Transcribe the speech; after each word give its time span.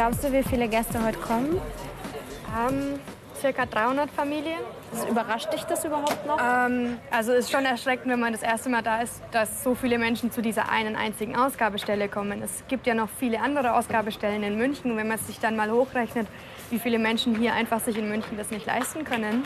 Glaubst 0.00 0.24
du, 0.24 0.32
wie 0.32 0.42
viele 0.42 0.66
Gäste 0.66 1.04
heute 1.04 1.18
kommen? 1.18 1.60
Ähm, 2.58 2.98
circa 3.38 3.66
300 3.66 4.10
Familien. 4.10 4.60
Überrascht 5.10 5.52
dich 5.52 5.62
das 5.64 5.84
überhaupt 5.84 6.24
noch? 6.26 6.38
Ähm, 6.40 6.96
also 7.10 7.32
es 7.32 7.40
ist 7.40 7.50
schon 7.50 7.66
erschreckend, 7.66 8.10
wenn 8.10 8.18
man 8.18 8.32
das 8.32 8.40
erste 8.40 8.70
Mal 8.70 8.80
da 8.80 9.02
ist, 9.02 9.20
dass 9.30 9.62
so 9.62 9.74
viele 9.74 9.98
Menschen 9.98 10.32
zu 10.32 10.40
dieser 10.40 10.70
einen 10.70 10.96
einzigen 10.96 11.36
Ausgabestelle 11.36 12.08
kommen. 12.08 12.40
Es 12.40 12.64
gibt 12.66 12.86
ja 12.86 12.94
noch 12.94 13.10
viele 13.10 13.42
andere 13.42 13.74
Ausgabestellen 13.74 14.42
in 14.42 14.56
München. 14.56 14.96
wenn 14.96 15.06
man 15.06 15.18
sich 15.18 15.38
dann 15.38 15.54
mal 15.54 15.70
hochrechnet, 15.70 16.26
wie 16.70 16.78
viele 16.78 16.98
Menschen 16.98 17.36
hier 17.36 17.52
einfach 17.52 17.80
sich 17.80 17.98
in 17.98 18.08
München 18.08 18.38
das 18.38 18.50
nicht 18.50 18.64
leisten 18.64 19.04
können. 19.04 19.42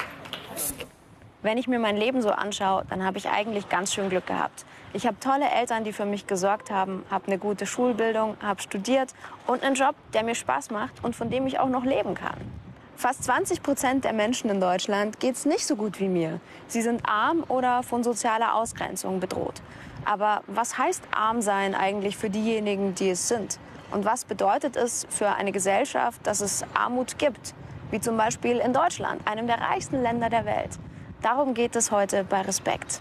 Wenn 1.44 1.58
ich 1.58 1.68
mir 1.68 1.78
mein 1.78 1.98
Leben 1.98 2.22
so 2.22 2.30
anschaue, 2.30 2.86
dann 2.88 3.04
habe 3.04 3.18
ich 3.18 3.28
eigentlich 3.28 3.68
ganz 3.68 3.92
schön 3.92 4.08
Glück 4.08 4.26
gehabt. 4.26 4.64
Ich 4.94 5.06
habe 5.06 5.20
tolle 5.20 5.44
Eltern, 5.50 5.84
die 5.84 5.92
für 5.92 6.06
mich 6.06 6.26
gesorgt 6.26 6.70
haben, 6.70 7.04
habe 7.10 7.26
eine 7.26 7.36
gute 7.36 7.66
Schulbildung, 7.66 8.38
habe 8.42 8.62
studiert 8.62 9.12
und 9.46 9.62
einen 9.62 9.74
Job, 9.74 9.94
der 10.14 10.24
mir 10.24 10.34
Spaß 10.34 10.70
macht 10.70 11.04
und 11.04 11.14
von 11.14 11.28
dem 11.28 11.46
ich 11.46 11.60
auch 11.60 11.68
noch 11.68 11.84
leben 11.84 12.14
kann. 12.14 12.38
Fast 12.96 13.24
20 13.24 13.62
Prozent 13.62 14.04
der 14.06 14.14
Menschen 14.14 14.48
in 14.48 14.58
Deutschland 14.58 15.20
geht 15.20 15.34
es 15.34 15.44
nicht 15.44 15.66
so 15.66 15.76
gut 15.76 16.00
wie 16.00 16.08
mir. 16.08 16.40
Sie 16.66 16.80
sind 16.80 17.02
arm 17.06 17.44
oder 17.48 17.82
von 17.82 18.02
sozialer 18.02 18.54
Ausgrenzung 18.54 19.20
bedroht. 19.20 19.60
Aber 20.06 20.40
was 20.46 20.78
heißt 20.78 21.02
arm 21.14 21.42
sein 21.42 21.74
eigentlich 21.74 22.16
für 22.16 22.30
diejenigen, 22.30 22.94
die 22.94 23.10
es 23.10 23.28
sind? 23.28 23.58
Und 23.90 24.06
was 24.06 24.24
bedeutet 24.24 24.76
es 24.76 25.06
für 25.10 25.28
eine 25.28 25.52
Gesellschaft, 25.52 26.26
dass 26.26 26.40
es 26.40 26.64
Armut 26.72 27.18
gibt? 27.18 27.52
Wie 27.90 28.00
zum 28.00 28.16
Beispiel 28.16 28.60
in 28.60 28.72
Deutschland, 28.72 29.20
einem 29.28 29.46
der 29.46 29.60
reichsten 29.60 30.02
Länder 30.02 30.30
der 30.30 30.46
Welt. 30.46 30.78
Darum 31.24 31.54
geht 31.54 31.74
es 31.74 31.90
heute 31.90 32.22
bei 32.22 32.42
Respekt. 32.42 33.00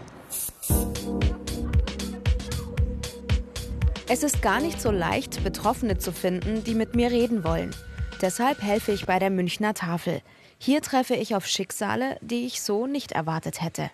Es 4.08 4.22
ist 4.22 4.40
gar 4.40 4.62
nicht 4.62 4.80
so 4.80 4.90
leicht, 4.90 5.44
Betroffene 5.44 5.98
zu 5.98 6.10
finden, 6.10 6.64
die 6.64 6.74
mit 6.74 6.94
mir 6.94 7.10
reden 7.10 7.44
wollen. 7.44 7.76
Deshalb 8.22 8.62
helfe 8.62 8.92
ich 8.92 9.04
bei 9.04 9.18
der 9.18 9.28
Münchner 9.28 9.74
Tafel. 9.74 10.22
Hier 10.56 10.80
treffe 10.80 11.14
ich 11.14 11.34
auf 11.34 11.44
Schicksale, 11.44 12.16
die 12.22 12.46
ich 12.46 12.62
so 12.62 12.86
nicht 12.86 13.12
erwartet 13.12 13.60
hätte. 13.60 13.90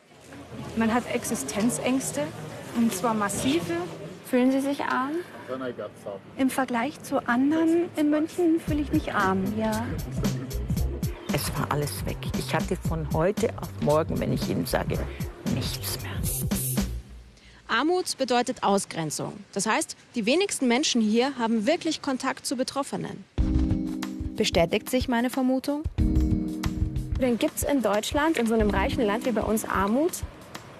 Man 0.76 0.94
hat 0.94 1.12
Existenzängste, 1.12 2.22
und 2.76 2.94
zwar 2.94 3.14
massive. 3.14 3.74
Fühlen 4.26 4.52
Sie 4.52 4.60
sich 4.60 4.84
arm? 4.84 5.14
Im 6.38 6.50
Vergleich 6.50 7.02
zu 7.02 7.26
anderen 7.26 7.90
in 7.96 8.10
München 8.10 8.60
fühle 8.64 8.82
ich 8.82 8.92
mich 8.92 9.12
arm, 9.12 9.42
ja. 9.58 9.84
Es 11.32 11.52
war 11.56 11.70
alles 11.70 12.04
weg. 12.06 12.16
Ich 12.36 12.52
hatte 12.52 12.76
von 12.76 13.06
heute 13.12 13.50
auf 13.60 13.68
morgen, 13.82 14.18
wenn 14.18 14.32
ich 14.32 14.48
Ihnen 14.48 14.66
sage, 14.66 14.98
nichts 15.54 15.98
mehr. 16.02 16.10
Armut 17.68 18.18
bedeutet 18.18 18.64
Ausgrenzung. 18.64 19.34
Das 19.52 19.66
heißt, 19.66 19.96
die 20.16 20.26
wenigsten 20.26 20.66
Menschen 20.66 21.00
hier 21.00 21.36
haben 21.38 21.68
wirklich 21.68 22.02
Kontakt 22.02 22.46
zu 22.46 22.56
Betroffenen. 22.56 23.24
Bestätigt 24.34 24.90
sich 24.90 25.06
meine 25.06 25.30
Vermutung? 25.30 25.84
Denn 25.98 27.38
gibt 27.38 27.58
es 27.58 27.62
in 27.62 27.80
Deutschland, 27.80 28.36
in 28.36 28.48
so 28.48 28.54
einem 28.54 28.70
reichen 28.70 29.04
Land 29.04 29.24
wie 29.24 29.32
bei 29.32 29.42
uns, 29.42 29.64
Armut? 29.64 30.12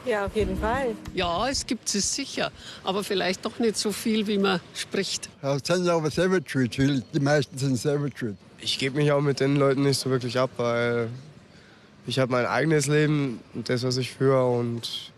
Ja, 0.04 0.26
auf 0.26 0.34
jeden 0.34 0.58
Fall. 0.58 0.96
Ja, 1.14 1.48
es 1.48 1.64
gibt 1.64 1.94
es 1.94 2.14
sicher, 2.14 2.50
aber 2.82 3.04
vielleicht 3.04 3.44
doch 3.44 3.58
nicht 3.60 3.76
so 3.76 3.92
viel, 3.92 4.26
wie 4.26 4.38
man 4.38 4.58
spricht. 4.74 5.28
Ja, 5.42 5.58
sind 5.62 5.86
aber 5.88 6.10
selber 6.10 6.40
schuld. 6.44 6.76
Die 6.76 7.20
meisten 7.20 7.56
sind 7.56 7.76
selber 7.76 8.08
schuld. 8.16 8.36
Ich 8.62 8.78
gebe 8.78 8.98
mich 8.98 9.10
auch 9.12 9.20
mit 9.20 9.40
den 9.40 9.56
Leuten 9.56 9.82
nicht 9.82 9.98
so 9.98 10.10
wirklich 10.10 10.38
ab, 10.38 10.50
weil 10.56 11.08
ich 12.06 12.18
habe 12.18 12.32
mein 12.32 12.46
eigenes 12.46 12.86
Leben 12.86 13.40
und 13.54 13.68
das, 13.68 13.82
was 13.84 13.96
ich 13.96 14.10
führe. 14.12 14.46
Und 14.46 15.12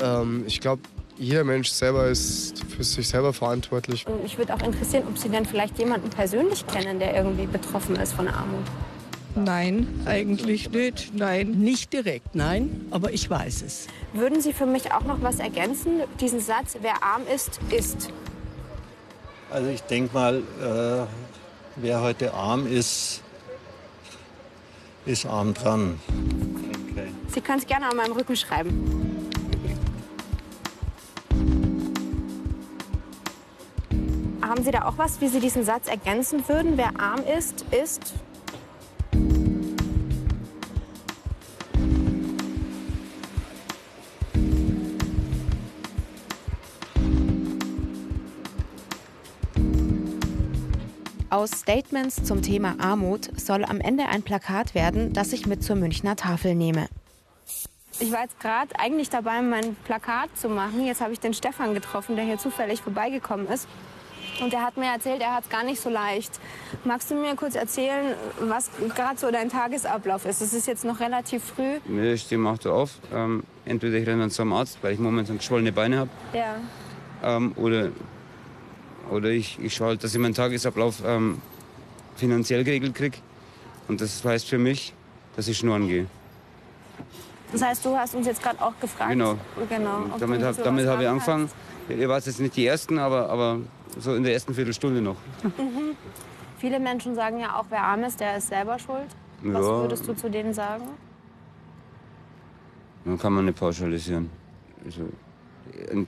ähm, 0.00 0.44
ich 0.46 0.60
glaube, 0.60 0.82
jeder 1.18 1.44
Mensch 1.44 1.70
selber 1.70 2.08
ist 2.08 2.64
für 2.64 2.84
sich 2.84 3.08
selber 3.08 3.32
verantwortlich. 3.32 4.04
Mich 4.22 4.38
würde 4.38 4.54
auch 4.54 4.62
interessieren, 4.62 5.04
ob 5.08 5.18
Sie 5.18 5.28
denn 5.28 5.44
vielleicht 5.44 5.78
jemanden 5.78 6.10
persönlich 6.10 6.66
kennen, 6.66 6.98
der 6.98 7.14
irgendwie 7.14 7.46
betroffen 7.46 7.96
ist 7.96 8.12
von 8.12 8.28
Armut. 8.28 8.64
Nein, 9.34 9.86
eigentlich 10.04 10.70
nicht. 10.70 11.14
Nein, 11.14 11.52
nicht 11.52 11.92
direkt, 11.92 12.34
nein, 12.34 12.86
aber 12.90 13.12
ich 13.12 13.28
weiß 13.30 13.62
es. 13.62 13.86
Würden 14.12 14.42
Sie 14.42 14.52
für 14.52 14.66
mich 14.66 14.92
auch 14.92 15.04
noch 15.04 15.22
was 15.22 15.38
ergänzen? 15.38 16.02
Diesen 16.20 16.40
Satz, 16.40 16.76
wer 16.82 17.02
arm 17.02 17.22
ist, 17.34 17.58
ist. 17.70 18.10
Also 19.50 19.70
ich 19.70 19.82
denke 19.82 20.12
mal, 20.12 20.42
äh, 20.60 21.06
wer 21.76 22.00
heute 22.00 22.34
arm 22.34 22.66
ist, 22.66 23.22
ist 25.06 25.26
arm 25.26 25.54
dran. 25.54 26.00
Okay. 26.90 27.08
Sie 27.28 27.40
können 27.40 27.58
es 27.58 27.66
gerne 27.66 27.88
an 27.88 27.96
meinem 27.96 28.12
Rücken 28.12 28.36
schreiben. 28.36 29.22
Haben 34.42 34.64
Sie 34.64 34.70
da 34.70 34.84
auch 34.84 34.98
was, 34.98 35.20
wie 35.20 35.28
Sie 35.28 35.40
diesen 35.40 35.64
Satz 35.64 35.88
ergänzen 35.88 36.46
würden? 36.46 36.76
Wer 36.76 37.00
arm 37.00 37.20
ist, 37.24 37.64
ist. 37.70 38.14
Aus 51.32 51.50
Statements 51.50 52.22
zum 52.24 52.42
Thema 52.42 52.74
Armut 52.78 53.30
soll 53.40 53.64
am 53.64 53.80
Ende 53.80 54.04
ein 54.06 54.22
Plakat 54.22 54.74
werden, 54.74 55.14
das 55.14 55.32
ich 55.32 55.46
mit 55.46 55.64
zur 55.64 55.76
Münchner 55.76 56.14
Tafel 56.14 56.54
nehme. 56.54 56.88
Ich 58.00 58.12
war 58.12 58.20
jetzt 58.20 58.38
gerade 58.38 58.78
eigentlich 58.78 59.08
dabei, 59.08 59.40
mein 59.40 59.74
Plakat 59.86 60.36
zu 60.36 60.50
machen. 60.50 60.84
Jetzt 60.84 61.00
habe 61.00 61.14
ich 61.14 61.20
den 61.20 61.32
Stefan 61.32 61.72
getroffen, 61.72 62.16
der 62.16 62.26
hier 62.26 62.36
zufällig 62.36 62.82
vorbeigekommen 62.82 63.48
ist. 63.48 63.66
Und 64.42 64.52
er 64.52 64.60
hat 64.60 64.76
mir 64.76 64.92
erzählt, 64.92 65.22
er 65.22 65.34
hat 65.34 65.44
es 65.44 65.48
gar 65.48 65.64
nicht 65.64 65.80
so 65.80 65.88
leicht. 65.88 66.38
Magst 66.84 67.10
du 67.10 67.14
mir 67.14 67.34
kurz 67.34 67.54
erzählen, 67.54 68.14
was 68.40 68.70
gerade 68.94 69.18
so 69.18 69.30
dein 69.30 69.48
Tagesablauf 69.48 70.26
ist? 70.26 70.42
Es 70.42 70.52
ist 70.52 70.66
jetzt 70.66 70.84
noch 70.84 71.00
relativ 71.00 71.42
früh. 71.42 71.78
Ich 71.98 72.20
stehe 72.20 72.38
um 72.38 72.46
8 72.46 72.66
Uhr 72.66 72.74
auf. 72.74 72.98
Ähm, 73.10 73.44
entweder 73.64 73.96
ich 73.96 74.06
renne 74.06 74.20
dann 74.20 74.30
zum 74.30 74.52
Arzt, 74.52 74.76
weil 74.82 74.92
ich 74.92 74.98
momentan 74.98 75.38
geschwollene 75.38 75.72
Beine 75.72 75.98
habe. 76.00 76.10
Ja. 76.34 76.56
Ähm, 77.22 77.52
oder, 77.56 77.88
oder 79.12 79.30
ich, 79.30 79.58
ich 79.60 79.74
schaue 79.74 79.88
halt, 79.88 80.04
dass 80.04 80.14
ich 80.14 80.20
meinen 80.20 80.34
Tagesablauf 80.34 81.02
ähm, 81.04 81.40
finanziell 82.16 82.64
geregelt 82.64 82.94
kriege. 82.94 83.18
Und 83.88 84.00
das 84.00 84.24
heißt 84.24 84.48
für 84.48 84.58
mich, 84.58 84.94
dass 85.36 85.48
ich 85.48 85.58
schnurren 85.58 85.88
gehe. 85.88 86.06
Das 87.52 87.62
heißt, 87.62 87.84
du 87.84 87.96
hast 87.96 88.14
uns 88.14 88.26
jetzt 88.26 88.42
gerade 88.42 88.60
auch 88.62 88.78
gefragt. 88.80 89.10
Genau. 89.10 89.36
genau 89.68 90.06
damit 90.18 90.42
habe 90.42 90.88
hab 90.88 91.00
ich 91.00 91.08
angefangen. 91.08 91.50
Ihr 91.88 92.08
wart 92.08 92.24
jetzt 92.24 92.40
nicht 92.40 92.56
die 92.56 92.66
Ersten, 92.66 92.98
aber, 92.98 93.28
aber 93.28 93.60
so 93.98 94.14
in 94.14 94.22
der 94.22 94.32
ersten 94.32 94.54
Viertelstunde 94.54 95.02
noch. 95.02 95.16
Mhm. 95.42 95.96
Viele 96.58 96.78
Menschen 96.78 97.14
sagen 97.14 97.40
ja 97.40 97.58
auch, 97.58 97.66
wer 97.70 97.82
arm 97.82 98.04
ist, 98.04 98.20
der 98.20 98.36
ist 98.36 98.48
selber 98.48 98.78
schuld. 98.78 99.08
Ja. 99.44 99.54
Was 99.54 99.62
würdest 99.62 100.08
du 100.08 100.14
zu 100.14 100.30
denen 100.30 100.54
sagen? 100.54 100.84
Man 103.04 103.18
kann 103.18 103.32
man 103.32 103.46
nicht 103.46 103.58
pauschalisieren. 103.58 104.30
Also, 104.84 105.08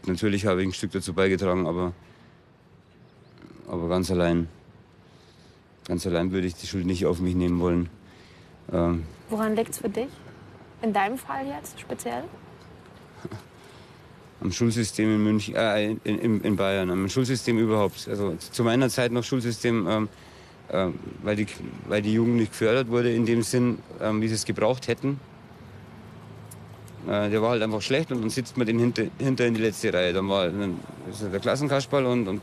natürlich 0.06 0.47
habe 0.47 0.62
ich 0.62 0.69
ein 0.69 0.72
Stück 0.72 0.93
dazu 0.93 1.12
beigetragen, 1.12 1.66
aber, 1.66 1.93
aber 3.69 3.88
ganz 3.88 4.10
allein. 4.10 4.48
Ganz 5.86 6.06
allein 6.06 6.32
würde 6.32 6.47
ich 6.47 6.54
die 6.54 6.66
Schuld 6.66 6.86
nicht 6.86 7.04
auf 7.06 7.20
mich 7.20 7.34
nehmen 7.34 7.60
wollen. 7.60 7.88
Ähm, 8.72 9.04
Woran 9.28 9.54
liegt 9.56 9.70
es 9.70 9.78
für 9.78 9.88
dich? 9.88 10.08
In 10.82 10.92
deinem 10.92 11.19
Fall 11.19 11.47
jetzt 11.47 11.78
speziell? 11.80 12.25
am 14.44 14.52
Schulsystem 14.52 15.14
in 15.14 15.25
München, 15.25 15.54
äh, 15.56 15.92
in, 16.04 16.41
in, 16.42 16.56
Bayern, 16.56 16.91
am 16.91 17.08
Schulsystem 17.08 17.58
überhaupt. 17.58 18.06
Also 18.08 18.34
zu 18.36 18.62
meiner 18.62 18.91
Zeit 18.91 19.10
noch 19.10 19.25
Schulsystem, 19.25 19.86
ähm, 19.88 20.08
äh, 20.69 20.88
weil, 21.22 21.37
die, 21.37 21.46
weil 21.88 22.02
die 22.02 22.12
Jugend 22.12 22.37
nicht 22.37 22.52
gefördert 22.52 22.88
wurde 22.88 23.12
in 23.12 23.25
dem 23.25 23.43
Sinn, 23.43 23.78
ähm, 24.00 24.20
wie 24.20 24.28
sie 24.28 24.34
es 24.34 24.44
gebraucht 24.44 24.87
hätten. 24.87 25.19
Äh, 27.06 27.31
der 27.31 27.40
war 27.40 27.50
halt 27.50 27.62
einfach 27.62 27.82
schlecht 27.82 28.12
und 28.12 28.20
dann 28.20 28.31
sitzt 28.31 28.56
man 28.56 28.66
den 28.66 28.78
hinter, 28.78 29.05
hinter 29.19 29.46
in 29.46 29.55
die 29.55 29.62
letzte 29.62 29.93
Reihe. 29.93 30.12
Dann 30.12 30.28
war 30.28 30.49
dann 30.49 30.78
der 31.32 31.40
Klassenkasperl 31.40 32.05
und, 32.05 32.28
und 32.28 32.43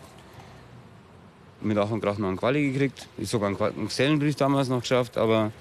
mit 1.61 1.77
Ach 1.77 1.89
und 1.89 2.01
Krach 2.01 2.17
noch 2.17 2.27
einen 2.27 2.37
Quali 2.37 2.71
gekriegt. 2.71 3.07
Ich 3.17 3.29
sogar 3.29 3.49
einen, 3.49 3.87
Gesellenbrief 3.87 4.35
damals 4.35 4.69
noch 4.69 4.81
geschafft, 4.81 5.17
aber 5.17 5.51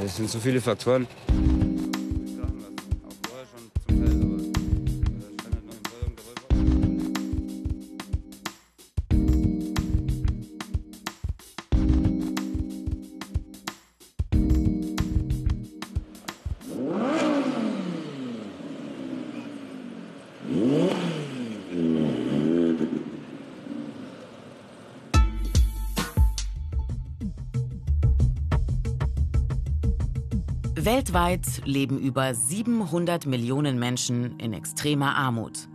das 0.00 0.16
sind 0.16 0.30
so 0.30 0.38
viele 0.38 0.60
Faktoren. 0.60 1.06
Weltweit 31.16 31.62
leben 31.64 31.98
über 31.98 32.34
700 32.34 33.24
Millionen 33.24 33.78
Menschen 33.78 34.38
in 34.38 34.52
extremer 34.52 35.16
Armut. 35.16 35.66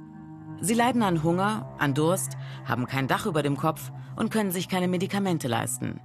Sie 0.60 0.76
leiden 0.76 1.02
an 1.02 1.24
Hunger, 1.24 1.68
an 1.80 1.96
Durst, 1.96 2.38
haben 2.64 2.86
kein 2.86 3.08
Dach 3.08 3.26
über 3.26 3.42
dem 3.42 3.58
Kopf 3.58 3.92
und 4.16 4.30
können 4.30 4.52
sich 4.52 4.70
keine 4.70 4.88
Medikamente 4.88 5.48
leisten. 5.48 6.00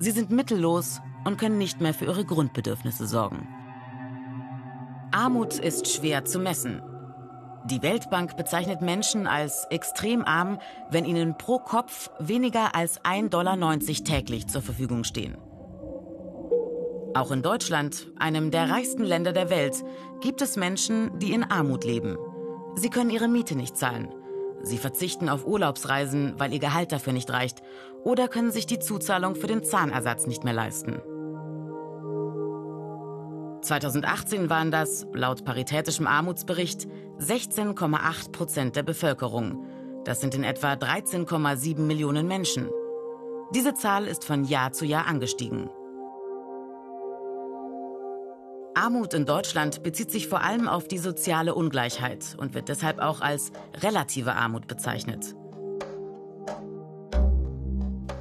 Sie 0.00 0.10
sind 0.10 0.30
mittellos 0.30 1.00
und 1.24 1.38
können 1.38 1.56
nicht 1.56 1.80
mehr 1.80 1.94
für 1.94 2.04
ihre 2.04 2.26
Grundbedürfnisse 2.26 3.06
sorgen. 3.06 3.48
Armut 5.12 5.58
ist 5.58 5.90
schwer 5.90 6.26
zu 6.26 6.38
messen. 6.38 6.82
Die 7.64 7.80
Weltbank 7.80 8.36
bezeichnet 8.36 8.82
Menschen 8.82 9.26
als 9.26 9.64
extrem 9.70 10.26
arm, 10.26 10.58
wenn 10.90 11.06
ihnen 11.06 11.38
pro 11.38 11.58
Kopf 11.58 12.10
weniger 12.18 12.74
als 12.74 13.00
1,90 13.00 13.28
Dollar 13.30 13.78
täglich 14.04 14.46
zur 14.46 14.60
Verfügung 14.60 15.04
stehen. 15.04 15.38
Auch 17.14 17.30
in 17.30 17.42
Deutschland, 17.42 18.10
einem 18.18 18.50
der 18.50 18.70
reichsten 18.70 19.02
Länder 19.02 19.32
der 19.32 19.50
Welt, 19.50 19.82
gibt 20.20 20.42
es 20.42 20.56
Menschen, 20.56 21.18
die 21.18 21.32
in 21.32 21.44
Armut 21.44 21.84
leben. 21.84 22.18
Sie 22.76 22.90
können 22.90 23.10
ihre 23.10 23.28
Miete 23.28 23.56
nicht 23.56 23.76
zahlen. 23.76 24.08
Sie 24.62 24.78
verzichten 24.78 25.28
auf 25.28 25.46
Urlaubsreisen, 25.46 26.34
weil 26.38 26.52
ihr 26.52 26.58
Gehalt 26.58 26.92
dafür 26.92 27.12
nicht 27.12 27.30
reicht, 27.30 27.62
oder 28.04 28.28
können 28.28 28.50
sich 28.50 28.66
die 28.66 28.78
Zuzahlung 28.78 29.36
für 29.36 29.46
den 29.46 29.64
Zahnersatz 29.64 30.26
nicht 30.26 30.44
mehr 30.44 30.52
leisten. 30.52 31.00
2018 33.62 34.50
waren 34.50 34.70
das, 34.70 35.06
laut 35.12 35.44
Paritätischem 35.44 36.06
Armutsbericht, 36.06 36.86
16,8 37.20 38.32
Prozent 38.32 38.76
der 38.76 38.82
Bevölkerung. 38.82 39.64
Das 40.04 40.20
sind 40.20 40.34
in 40.34 40.44
etwa 40.44 40.74
13,7 40.74 41.80
Millionen 41.80 42.28
Menschen. 42.28 42.68
Diese 43.54 43.74
Zahl 43.74 44.06
ist 44.06 44.24
von 44.24 44.44
Jahr 44.44 44.72
zu 44.72 44.84
Jahr 44.84 45.06
angestiegen. 45.06 45.70
Armut 48.78 49.12
in 49.12 49.26
Deutschland 49.26 49.82
bezieht 49.82 50.12
sich 50.12 50.28
vor 50.28 50.40
allem 50.40 50.68
auf 50.68 50.86
die 50.86 50.98
soziale 50.98 51.52
Ungleichheit 51.52 52.36
und 52.38 52.54
wird 52.54 52.68
deshalb 52.68 53.00
auch 53.00 53.20
als 53.20 53.50
relative 53.74 54.34
Armut 54.34 54.68
bezeichnet. 54.68 55.34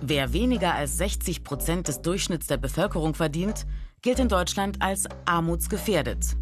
Wer 0.01 0.33
weniger 0.33 0.73
als 0.73 0.97
60 0.97 1.43
Prozent 1.43 1.87
des 1.87 2.01
Durchschnitts 2.01 2.47
der 2.47 2.57
Bevölkerung 2.57 3.13
verdient, 3.13 3.67
gilt 4.01 4.17
in 4.17 4.29
Deutschland 4.29 4.81
als 4.81 5.03
armutsgefährdet. 5.25 6.35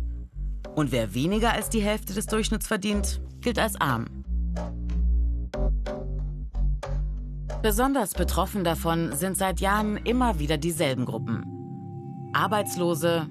Und 0.76 0.94
wer 0.94 1.14
weniger 1.14 1.52
als 1.52 1.68
die 1.68 1.82
Hälfte 1.82 2.14
des 2.14 2.28
Durchschnitts 2.28 2.68
verdient, 2.68 3.20
gilt 3.42 3.60
als 3.60 3.76
arm. 3.82 4.24
Besonders 7.62 8.14
betroffen 8.14 8.64
davon 8.64 9.12
sind 9.12 9.36
seit 9.36 9.60
Jahren 9.60 9.98
immer 9.98 10.40
wieder 10.40 10.56
dieselben 10.58 11.04
Gruppen. 11.04 11.44
Arbeitslose, 12.32 13.28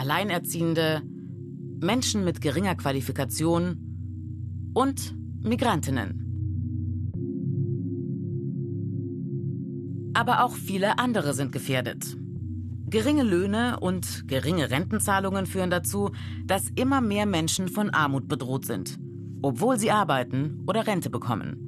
Alleinerziehende, 0.00 1.02
Menschen 1.82 2.24
mit 2.24 2.40
geringer 2.40 2.74
Qualifikation 2.74 4.72
und 4.72 5.14
Migrantinnen. 5.42 6.26
Aber 10.14 10.42
auch 10.42 10.54
viele 10.54 10.98
andere 10.98 11.34
sind 11.34 11.52
gefährdet. 11.52 12.16
Geringe 12.86 13.24
Löhne 13.24 13.78
und 13.80 14.26
geringe 14.26 14.70
Rentenzahlungen 14.70 15.44
führen 15.44 15.68
dazu, 15.68 16.12
dass 16.46 16.70
immer 16.76 17.02
mehr 17.02 17.26
Menschen 17.26 17.68
von 17.68 17.90
Armut 17.90 18.26
bedroht 18.26 18.64
sind, 18.64 18.98
obwohl 19.42 19.78
sie 19.78 19.90
arbeiten 19.90 20.64
oder 20.66 20.86
Rente 20.86 21.10
bekommen. 21.10 21.58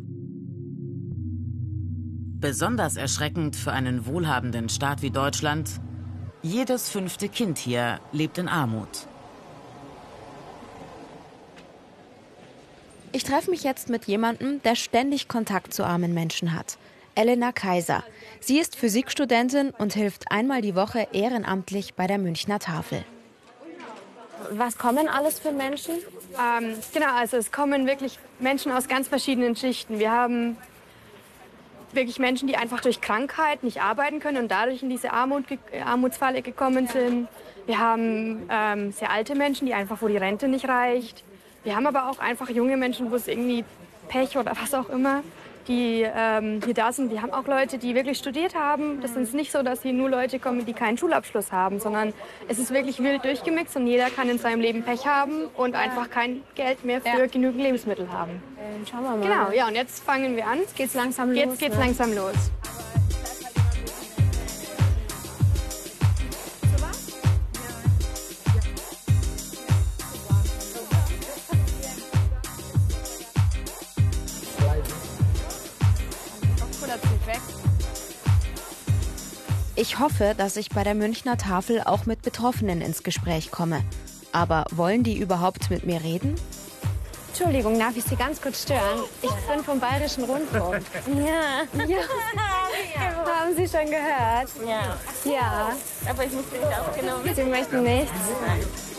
Besonders 2.40 2.96
erschreckend 2.96 3.56
für 3.56 3.72
einen 3.72 4.06
wohlhabenden 4.06 4.70
Staat 4.70 5.02
wie 5.02 5.10
Deutschland 5.10 5.82
jedes 6.42 6.88
fünfte 6.88 7.28
Kind 7.28 7.58
hier 7.58 8.00
lebt 8.12 8.38
in 8.38 8.48
Armut. 8.48 9.06
Ich 13.12 13.24
treffe 13.24 13.50
mich 13.50 13.62
jetzt 13.62 13.90
mit 13.90 14.06
jemandem, 14.06 14.62
der 14.62 14.74
ständig 14.74 15.28
Kontakt 15.28 15.74
zu 15.74 15.84
armen 15.84 16.14
Menschen 16.14 16.54
hat. 16.54 16.78
Elena 17.14 17.52
Kaiser. 17.52 18.02
Sie 18.40 18.58
ist 18.58 18.74
Physikstudentin 18.74 19.70
und 19.70 19.92
hilft 19.92 20.32
einmal 20.32 20.62
die 20.62 20.74
Woche 20.74 21.08
ehrenamtlich 21.12 21.94
bei 21.94 22.06
der 22.06 22.16
Münchner 22.16 22.58
Tafel. 22.58 23.04
Was 24.50 24.78
kommen 24.78 25.08
alles 25.08 25.38
für 25.38 25.52
Menschen? 25.52 25.96
Ähm, 26.38 26.74
genau, 26.92 27.14
also 27.14 27.36
es 27.36 27.52
kommen 27.52 27.86
wirklich 27.86 28.18
Menschen 28.40 28.72
aus 28.72 28.88
ganz 28.88 29.08
verschiedenen 29.08 29.54
Schichten. 29.56 29.98
Wir 29.98 30.10
haben 30.10 30.56
wirklich 31.94 32.18
Menschen, 32.18 32.48
die 32.48 32.56
einfach 32.56 32.80
durch 32.80 33.00
Krankheit 33.00 33.62
nicht 33.62 33.82
arbeiten 33.82 34.20
können 34.20 34.38
und 34.38 34.50
dadurch 34.50 34.82
in 34.82 34.90
diese 34.90 35.12
Armut, 35.12 35.44
Armutsfalle 35.84 36.42
gekommen 36.42 36.86
sind. 36.86 37.28
Wir 37.66 37.78
haben 37.78 38.48
ähm, 38.50 38.92
sehr 38.92 39.10
alte 39.10 39.34
Menschen, 39.34 39.66
die 39.66 39.74
einfach, 39.74 40.02
wo 40.02 40.08
die 40.08 40.16
Rente 40.16 40.48
nicht 40.48 40.68
reicht. 40.68 41.22
Wir 41.64 41.76
haben 41.76 41.86
aber 41.86 42.10
auch 42.10 42.18
einfach 42.18 42.48
junge 42.50 42.76
Menschen, 42.76 43.10
wo 43.10 43.16
es 43.16 43.28
irgendwie 43.28 43.64
Pech 44.08 44.36
oder 44.36 44.52
was 44.60 44.74
auch 44.74 44.88
immer 44.88 45.22
die 45.68 46.02
ähm, 46.02 46.60
hier 46.64 46.74
da 46.74 46.92
sind. 46.92 47.10
Wir 47.10 47.22
haben 47.22 47.32
auch 47.32 47.46
Leute, 47.46 47.78
die 47.78 47.94
wirklich 47.94 48.18
studiert 48.18 48.54
haben. 48.54 49.00
Das 49.00 49.16
ist 49.16 49.34
nicht 49.34 49.52
so, 49.52 49.62
dass 49.62 49.82
hier 49.82 49.92
nur 49.92 50.10
Leute 50.10 50.38
kommen, 50.38 50.64
die 50.64 50.72
keinen 50.72 50.98
Schulabschluss 50.98 51.52
haben, 51.52 51.80
sondern 51.80 52.12
es 52.48 52.58
ist 52.58 52.72
wirklich 52.72 53.02
wild 53.02 53.24
durchgemixt 53.24 53.76
und 53.76 53.86
jeder 53.86 54.10
kann 54.10 54.28
in 54.28 54.38
seinem 54.38 54.60
Leben 54.60 54.82
Pech 54.82 55.06
haben 55.06 55.46
und 55.56 55.74
einfach 55.74 56.10
kein 56.10 56.42
Geld 56.54 56.84
mehr 56.84 57.00
für 57.00 57.20
ja. 57.20 57.26
genügend 57.26 57.60
Lebensmittel 57.62 58.10
haben. 58.10 58.42
Äh, 58.56 58.88
schauen 58.90 59.02
wir 59.02 59.16
mal. 59.16 59.20
Genau, 59.20 59.56
ja, 59.56 59.68
und 59.68 59.74
jetzt 59.74 60.02
fangen 60.04 60.36
wir 60.36 60.46
an. 60.46 60.58
Jetzt 60.60 60.76
geht's 60.76 60.94
langsam 60.94 61.28
los. 61.28 61.38
Jetzt 61.38 61.58
geht's 61.58 61.76
ne? 61.76 61.84
langsam 61.84 62.14
los. 62.14 62.50
Hoffe, 80.02 80.34
dass 80.36 80.56
ich 80.56 80.68
bei 80.70 80.82
der 80.82 80.94
Münchner 80.94 81.36
Tafel 81.36 81.80
auch 81.84 82.06
mit 82.06 82.22
Betroffenen 82.22 82.80
ins 82.80 83.04
Gespräch 83.04 83.52
komme. 83.52 83.84
Aber 84.32 84.64
wollen 84.72 85.04
die 85.04 85.16
überhaupt 85.16 85.70
mit 85.70 85.86
mir 85.86 86.02
reden? 86.02 86.34
Entschuldigung, 87.28 87.78
darf 87.78 87.96
ich 87.96 88.02
Sie 88.04 88.16
ganz 88.16 88.42
kurz 88.42 88.62
stören? 88.62 89.04
Ich 89.22 89.30
bin 89.30 89.62
vom 89.64 89.78
Bayerischen 89.78 90.24
Rundfunk. 90.24 90.82
Ja. 91.06 91.84
ja. 91.86 91.98
Haben 93.26 93.54
Sie 93.56 93.68
schon 93.68 93.86
gehört? 93.86 94.48
Ja. 94.66 94.98
Ja. 95.24 95.72
Aber 96.10 96.24
ich 96.24 96.32
muss 96.32 96.44
nicht 96.50 96.64
aufgenommen. 96.64 97.34
Sie 97.34 97.44
möchten 97.44 97.82
nichts? 97.84 98.91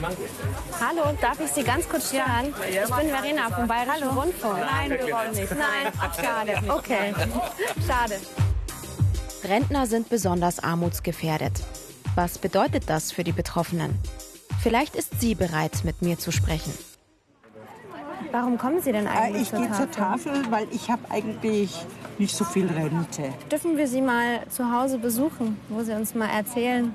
Hallo, 0.00 1.16
darf 1.20 1.40
ich 1.40 1.50
Sie 1.50 1.62
ganz 1.62 1.88
kurz 1.88 2.08
stören? 2.10 2.54
Ich 2.68 2.94
bin 2.94 3.08
Verena 3.08 3.50
vom 3.50 3.66
Bayerischen 3.66 4.10
Hallo. 4.10 4.20
Rundfunk. 4.20 4.58
Nein, 4.58 4.90
wir 4.90 5.14
wollen 5.14 5.32
nicht. 5.32 5.50
Nein, 5.50 5.92
schade. 6.22 6.54
Okay, 6.68 7.14
schade. 7.86 8.20
Rentner 9.44 9.86
sind 9.86 10.08
besonders 10.08 10.62
armutsgefährdet. 10.62 11.64
Was 12.14 12.38
bedeutet 12.38 12.88
das 12.88 13.12
für 13.12 13.24
die 13.24 13.32
Betroffenen? 13.32 13.98
Vielleicht 14.62 14.94
ist 14.96 15.20
sie 15.20 15.34
bereit, 15.34 15.84
mit 15.84 16.02
mir 16.02 16.18
zu 16.18 16.30
sprechen. 16.32 16.72
Warum 18.30 18.58
kommen 18.58 18.82
Sie 18.82 18.92
denn 18.92 19.06
eigentlich 19.06 19.42
ich 19.42 19.50
zur 19.50 19.60
gehe 19.60 19.72
zur 19.72 19.90
Tafel, 19.90 20.50
weil 20.50 20.66
ich 20.70 20.90
habe 20.90 21.10
eigentlich 21.10 21.74
nicht 22.18 22.36
so 22.36 22.44
viel 22.44 22.66
Rente. 22.66 23.32
Dürfen 23.50 23.76
wir 23.76 23.88
Sie 23.88 24.02
mal 24.02 24.46
zu 24.48 24.70
Hause 24.70 24.98
besuchen, 24.98 25.58
wo 25.68 25.82
Sie 25.82 25.92
uns 25.92 26.14
mal 26.14 26.28
erzählen, 26.28 26.94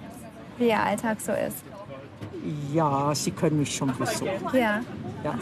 wie 0.58 0.68
Ihr 0.68 0.80
Alltag 0.80 1.22
so 1.22 1.32
ist? 1.32 1.58
Ja, 2.74 3.14
Sie 3.16 3.32
können 3.32 3.60
mich 3.60 3.76
schon 3.76 3.96
besuchen. 3.98 4.30
Ja. 4.54 4.82
ja. 5.24 5.40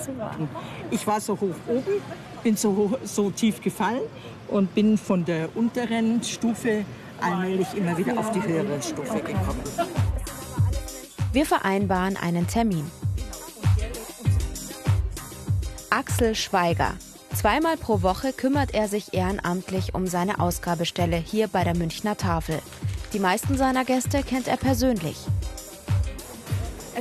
Ich 0.92 1.06
war 1.08 1.20
so 1.20 1.34
hoch 1.34 1.56
oben, 1.68 2.02
bin 2.44 2.56
so, 2.56 2.76
hoch, 2.76 2.98
so 3.04 3.32
tief 3.32 3.62
gefallen 3.62 4.02
und 4.48 4.74
bin 4.76 4.98
von 4.98 5.26
der 5.26 5.50
unteren 5.56 6.22
Stufe 6.24 6.86
allmählich 7.20 7.68
immer 7.76 7.98
wieder 7.98 8.18
auf 8.20 8.32
die 8.32 8.44
höhere 8.44 8.82
Stufe 8.82 9.14
okay. 9.14 9.34
gekommen. 9.34 9.62
Wir 11.34 11.46
vereinbaren 11.46 12.18
einen 12.18 12.48
Termin. 12.48 12.90
Axel 15.90 16.36
Schweiger. 16.36 16.94
Zweimal 17.34 17.78
pro 17.78 18.02
Woche 18.02 18.34
kümmert 18.34 18.74
er 18.74 18.88
sich 18.88 19.14
ehrenamtlich 19.14 19.96
um 19.96 20.08
seine 20.08 20.40
Ausgabestelle 20.40 21.18
hier 21.18 21.48
bei 21.48 21.64
der 21.64 21.76
Münchner 21.76 22.18
Tafel. 22.18 22.60
Die 23.14 23.20
meisten 23.20 23.58
seiner 23.58 23.86
Gäste 23.86 24.24
kennt 24.24 24.48
er 24.48 24.58
persönlich. 24.58 25.18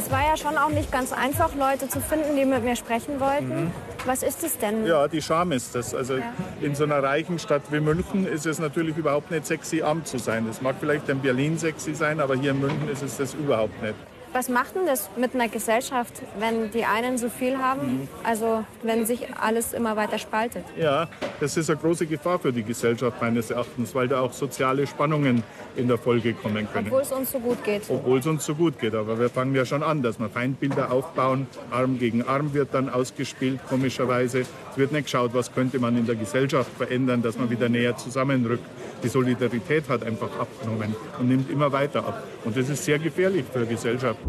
Es 0.00 0.10
war 0.10 0.22
ja 0.22 0.34
schon 0.34 0.56
auch 0.56 0.70
nicht 0.70 0.90
ganz 0.90 1.12
einfach, 1.12 1.54
Leute 1.54 1.86
zu 1.86 2.00
finden, 2.00 2.34
die 2.34 2.46
mit 2.46 2.64
mir 2.64 2.74
sprechen 2.74 3.20
wollten. 3.20 3.64
Mhm. 3.64 3.70
Was 4.06 4.22
ist 4.22 4.42
es 4.42 4.56
denn? 4.56 4.86
Ja, 4.86 5.06
die 5.08 5.20
Scham 5.20 5.52
ist 5.52 5.74
das. 5.74 5.94
Also 5.94 6.16
ja. 6.16 6.32
in 6.62 6.74
so 6.74 6.84
einer 6.84 7.02
reichen 7.02 7.38
Stadt 7.38 7.60
wie 7.70 7.80
München 7.80 8.26
ist 8.26 8.46
es 8.46 8.58
natürlich 8.58 8.96
überhaupt 8.96 9.30
nicht 9.30 9.44
sexy, 9.44 9.82
arm 9.82 10.06
zu 10.06 10.16
sein. 10.16 10.46
Das 10.46 10.62
mag 10.62 10.76
vielleicht 10.80 11.06
in 11.10 11.20
Berlin 11.20 11.58
sexy 11.58 11.94
sein, 11.94 12.18
aber 12.18 12.34
hier 12.34 12.52
in 12.52 12.60
München 12.60 12.88
ist 12.90 13.02
es 13.02 13.18
das 13.18 13.34
überhaupt 13.34 13.82
nicht. 13.82 13.94
Was 14.32 14.48
macht 14.48 14.76
denn 14.76 14.86
das 14.86 15.10
mit 15.16 15.34
einer 15.34 15.48
Gesellschaft, 15.48 16.22
wenn 16.38 16.70
die 16.70 16.84
einen 16.84 17.18
so 17.18 17.28
viel 17.28 17.58
haben, 17.58 18.08
also 18.22 18.64
wenn 18.84 19.04
sich 19.04 19.26
alles 19.34 19.72
immer 19.72 19.96
weiter 19.96 20.18
spaltet? 20.18 20.64
Ja, 20.76 21.08
das 21.40 21.56
ist 21.56 21.68
eine 21.68 21.80
große 21.80 22.06
Gefahr 22.06 22.38
für 22.38 22.52
die 22.52 22.62
Gesellschaft 22.62 23.20
meines 23.20 23.50
Erachtens, 23.50 23.92
weil 23.92 24.06
da 24.06 24.20
auch 24.20 24.32
soziale 24.32 24.86
Spannungen 24.86 25.42
in 25.74 25.88
der 25.88 25.98
Folge 25.98 26.32
kommen 26.34 26.68
können. 26.72 26.86
Obwohl 26.86 27.02
es 27.02 27.10
uns 27.10 27.32
so 27.32 27.40
gut 27.40 27.64
geht. 27.64 27.82
Obwohl 27.88 28.20
es 28.20 28.26
uns 28.26 28.46
so 28.46 28.54
gut 28.54 28.78
geht. 28.78 28.94
Aber 28.94 29.18
wir 29.18 29.30
fangen 29.30 29.54
ja 29.54 29.64
schon 29.64 29.82
an, 29.82 30.00
dass 30.00 30.20
wir 30.20 30.28
Feindbilder 30.28 30.92
aufbauen. 30.92 31.48
Arm 31.72 31.98
gegen 31.98 32.22
Arm 32.22 32.54
wird 32.54 32.72
dann 32.72 32.88
ausgespielt, 32.88 33.58
komischerweise. 33.68 34.44
Es 34.70 34.78
wird 34.78 34.92
nicht 34.92 35.04
geschaut, 35.04 35.34
was 35.34 35.52
könnte 35.52 35.78
man 35.78 35.96
in 35.96 36.06
der 36.06 36.14
Gesellschaft 36.14 36.70
verändern, 36.76 37.22
dass 37.22 37.36
man 37.36 37.50
wieder 37.50 37.68
näher 37.68 37.96
zusammenrückt. 37.96 38.64
Die 39.02 39.08
Solidarität 39.08 39.88
hat 39.88 40.04
einfach 40.04 40.30
abgenommen 40.38 40.94
und 41.18 41.28
nimmt 41.28 41.50
immer 41.50 41.72
weiter 41.72 42.06
ab. 42.06 42.22
Und 42.44 42.56
das 42.56 42.68
ist 42.68 42.84
sehr 42.84 42.98
gefährlich 42.98 43.44
für 43.52 43.60
die 43.60 43.74
Gesellschaft. 43.74 44.20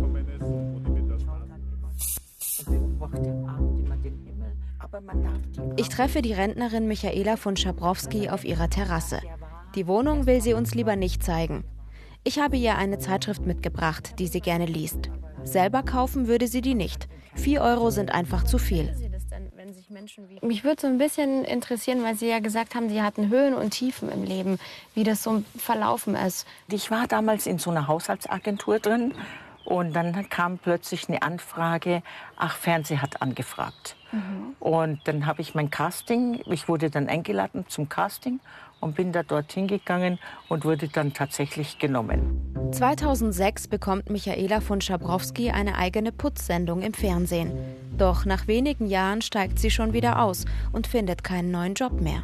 Ich 5.77 5.89
treffe 5.89 6.21
die 6.21 6.33
Rentnerin 6.33 6.87
Michaela 6.87 7.37
von 7.37 7.55
Schabrowski 7.55 8.29
auf 8.29 8.43
ihrer 8.43 8.69
Terrasse. 8.69 9.19
Die 9.75 9.87
Wohnung 9.87 10.25
will 10.25 10.41
sie 10.41 10.53
uns 10.53 10.73
lieber 10.73 10.95
nicht 10.95 11.23
zeigen. 11.23 11.63
Ich 12.23 12.39
habe 12.39 12.57
ihr 12.57 12.77
eine 12.77 12.99
Zeitschrift 12.99 13.45
mitgebracht, 13.45 14.19
die 14.19 14.27
sie 14.27 14.41
gerne 14.41 14.65
liest. 14.65 15.09
Selber 15.43 15.83
kaufen 15.83 16.27
würde 16.27 16.47
sie 16.47 16.61
die 16.61 16.75
nicht. 16.75 17.07
Vier 17.35 17.61
Euro 17.61 17.89
sind 17.89 18.11
einfach 18.11 18.43
zu 18.43 18.57
viel. 18.57 19.10
Mich 20.41 20.63
würde 20.63 20.81
so 20.81 20.87
ein 20.87 20.97
bisschen 20.97 21.43
interessieren, 21.43 22.03
weil 22.03 22.15
Sie 22.15 22.27
ja 22.27 22.39
gesagt 22.39 22.75
haben, 22.75 22.89
Sie 22.89 23.01
hatten 23.01 23.29
Höhen 23.29 23.53
und 23.53 23.71
Tiefen 23.71 24.09
im 24.09 24.23
Leben, 24.23 24.59
wie 24.93 25.03
das 25.03 25.23
so 25.23 25.43
verlaufen 25.57 26.15
ist. 26.15 26.47
Ich 26.69 26.91
war 26.91 27.07
damals 27.07 27.45
in 27.45 27.59
so 27.59 27.71
einer 27.71 27.87
Haushaltsagentur 27.87 28.79
drin 28.79 29.13
und 29.65 29.93
dann 29.93 30.29
kam 30.29 30.57
plötzlich 30.57 31.07
eine 31.09 31.21
Anfrage, 31.21 32.03
ach, 32.37 32.55
Fernseh 32.55 32.97
hat 32.97 33.21
angefragt. 33.21 33.95
Mhm. 34.11 34.55
Und 34.59 34.99
dann 35.05 35.25
habe 35.25 35.41
ich 35.41 35.55
mein 35.55 35.69
Casting, 35.69 36.41
ich 36.45 36.67
wurde 36.67 36.89
dann 36.89 37.07
eingeladen 37.07 37.65
zum 37.67 37.89
Casting 37.89 38.39
und 38.81 38.95
bin 38.95 39.13
da 39.13 39.23
dorthin 39.23 39.67
gegangen 39.67 40.19
und 40.49 40.65
wurde 40.65 40.89
dann 40.89 41.13
tatsächlich 41.13 41.79
genommen. 41.79 42.71
2006 42.73 43.67
bekommt 43.67 44.09
Michaela 44.09 44.59
von 44.59 44.81
Schabrowski 44.81 45.51
eine 45.51 45.77
eigene 45.77 46.11
Putzsendung 46.11 46.81
im 46.81 46.93
Fernsehen. 46.93 47.53
Doch 47.97 48.25
nach 48.25 48.47
wenigen 48.47 48.87
Jahren 48.87 49.21
steigt 49.21 49.59
sie 49.59 49.71
schon 49.71 49.93
wieder 49.93 50.21
aus 50.21 50.45
und 50.71 50.87
findet 50.87 51.23
keinen 51.23 51.51
neuen 51.51 51.75
Job 51.75 52.01
mehr. 52.01 52.23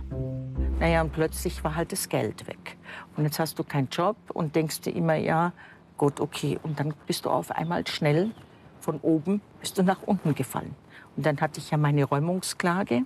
Naja, 0.80 1.02
und 1.02 1.12
plötzlich 1.12 1.64
war 1.64 1.76
halt 1.76 1.92
das 1.92 2.08
Geld 2.08 2.48
weg. 2.48 2.78
Und 3.16 3.24
jetzt 3.24 3.40
hast 3.40 3.58
du 3.58 3.64
keinen 3.64 3.90
Job 3.90 4.16
und 4.34 4.56
denkst 4.56 4.82
dir 4.82 4.96
immer, 4.96 5.16
ja, 5.16 5.54
gut, 5.98 6.20
okay. 6.20 6.60
Und 6.64 6.80
dann 6.80 6.94
bist 7.08 7.26
du 7.26 7.30
auf 7.30 7.52
einmal 7.52 7.86
schnell 7.88 8.32
von 8.80 9.00
oben, 9.02 9.42
bist 9.60 9.78
du 9.78 9.84
nach 9.84 10.04
unten 10.04 10.36
gefallen. 10.36 10.76
Und 11.16 11.26
dann 11.26 11.42
hatte 11.42 11.60
ich 11.60 11.72
ja 11.72 11.78
meine 11.78 12.04
Räumungsklage. 12.04 13.04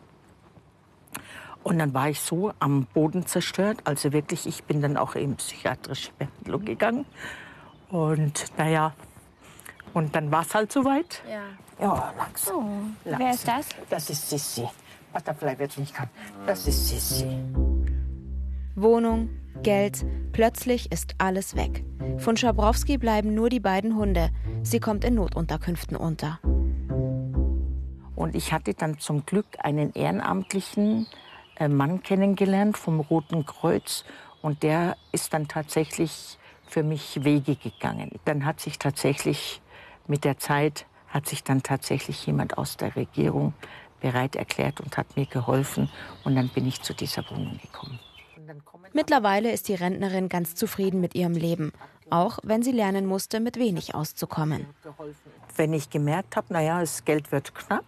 Und 1.63 1.79
dann 1.79 1.93
war 1.93 2.09
ich 2.09 2.19
so 2.19 2.53
am 2.59 2.85
Boden 2.85 3.25
zerstört. 3.27 3.79
Also 3.83 4.13
wirklich, 4.13 4.47
ich 4.47 4.63
bin 4.63 4.81
dann 4.81 4.97
auch 4.97 5.15
in 5.15 5.35
psychiatrische 5.35 6.11
Behandlung 6.17 6.65
gegangen. 6.65 7.05
Und 7.89 8.45
naja, 8.57 8.93
und 9.93 10.15
dann 10.15 10.31
war 10.31 10.41
es 10.41 10.55
halt 10.55 10.71
soweit. 10.71 11.21
Ja. 11.29 11.41
Ja, 11.79 12.13
langsam. 12.17 12.95
Oh, 13.03 13.11
wer 13.17 13.31
ist 13.31 13.47
das? 13.47 13.69
Das 13.89 14.09
ist 14.09 14.29
Sissi. 14.29 14.67
Butterfly 15.13 15.57
wird 15.57 15.77
nicht 15.77 15.93
kann. 15.93 16.09
Das 16.45 16.67
ist 16.67 16.89
Sissi. 16.89 17.25
Wohnung, 18.75 19.29
Geld, 19.63 20.05
plötzlich 20.31 20.91
ist 20.91 21.15
alles 21.17 21.55
weg. 21.55 21.83
Von 22.17 22.37
Schabrowski 22.37 22.97
bleiben 22.97 23.33
nur 23.33 23.49
die 23.49 23.59
beiden 23.59 23.95
Hunde. 23.95 24.29
Sie 24.63 24.79
kommt 24.79 25.03
in 25.03 25.15
Notunterkünften 25.15 25.97
unter. 25.97 26.39
Und 28.15 28.35
ich 28.35 28.53
hatte 28.53 28.73
dann 28.75 28.99
zum 28.99 29.25
Glück 29.25 29.47
einen 29.59 29.91
ehrenamtlichen 29.93 31.07
Mann 31.59 32.03
kennengelernt 32.03 32.77
vom 32.77 32.99
Roten 32.99 33.45
Kreuz. 33.45 34.03
Und 34.41 34.63
der 34.63 34.97
ist 35.11 35.33
dann 35.33 35.47
tatsächlich 35.47 36.37
für 36.67 36.83
mich 36.83 37.23
Wege 37.23 37.55
gegangen. 37.55 38.19
Dann 38.25 38.45
hat 38.45 38.59
sich 38.59 38.79
tatsächlich 38.79 39.61
mit 40.07 40.23
der 40.23 40.37
Zeit 40.37 40.85
hat 41.07 41.27
sich 41.27 41.43
dann 41.43 41.61
tatsächlich 41.61 42.25
jemand 42.25 42.57
aus 42.57 42.77
der 42.77 42.95
Regierung 42.95 43.53
bereit 43.99 44.35
erklärt 44.35 44.81
und 44.81 44.97
hat 44.97 45.15
mir 45.15 45.25
geholfen. 45.25 45.89
Und 46.23 46.35
dann 46.35 46.49
bin 46.49 46.65
ich 46.65 46.81
zu 46.81 46.93
dieser 46.93 47.29
Wohnung 47.29 47.59
gekommen. 47.61 47.99
Mittlerweile 48.93 49.51
ist 49.51 49.67
die 49.67 49.75
Rentnerin 49.75 50.27
ganz 50.27 50.55
zufrieden 50.55 50.99
mit 50.99 51.15
ihrem 51.15 51.33
Leben, 51.33 51.71
auch 52.09 52.39
wenn 52.43 52.63
sie 52.63 52.71
lernen 52.71 53.05
musste, 53.05 53.39
mit 53.39 53.57
wenig 53.57 53.95
auszukommen. 53.95 54.65
Wenn 55.55 55.73
ich 55.73 55.89
gemerkt 55.89 56.35
habe, 56.35 56.53
naja, 56.53 56.79
das 56.79 57.05
Geld 57.05 57.31
wird 57.31 57.55
knapp, 57.55 57.85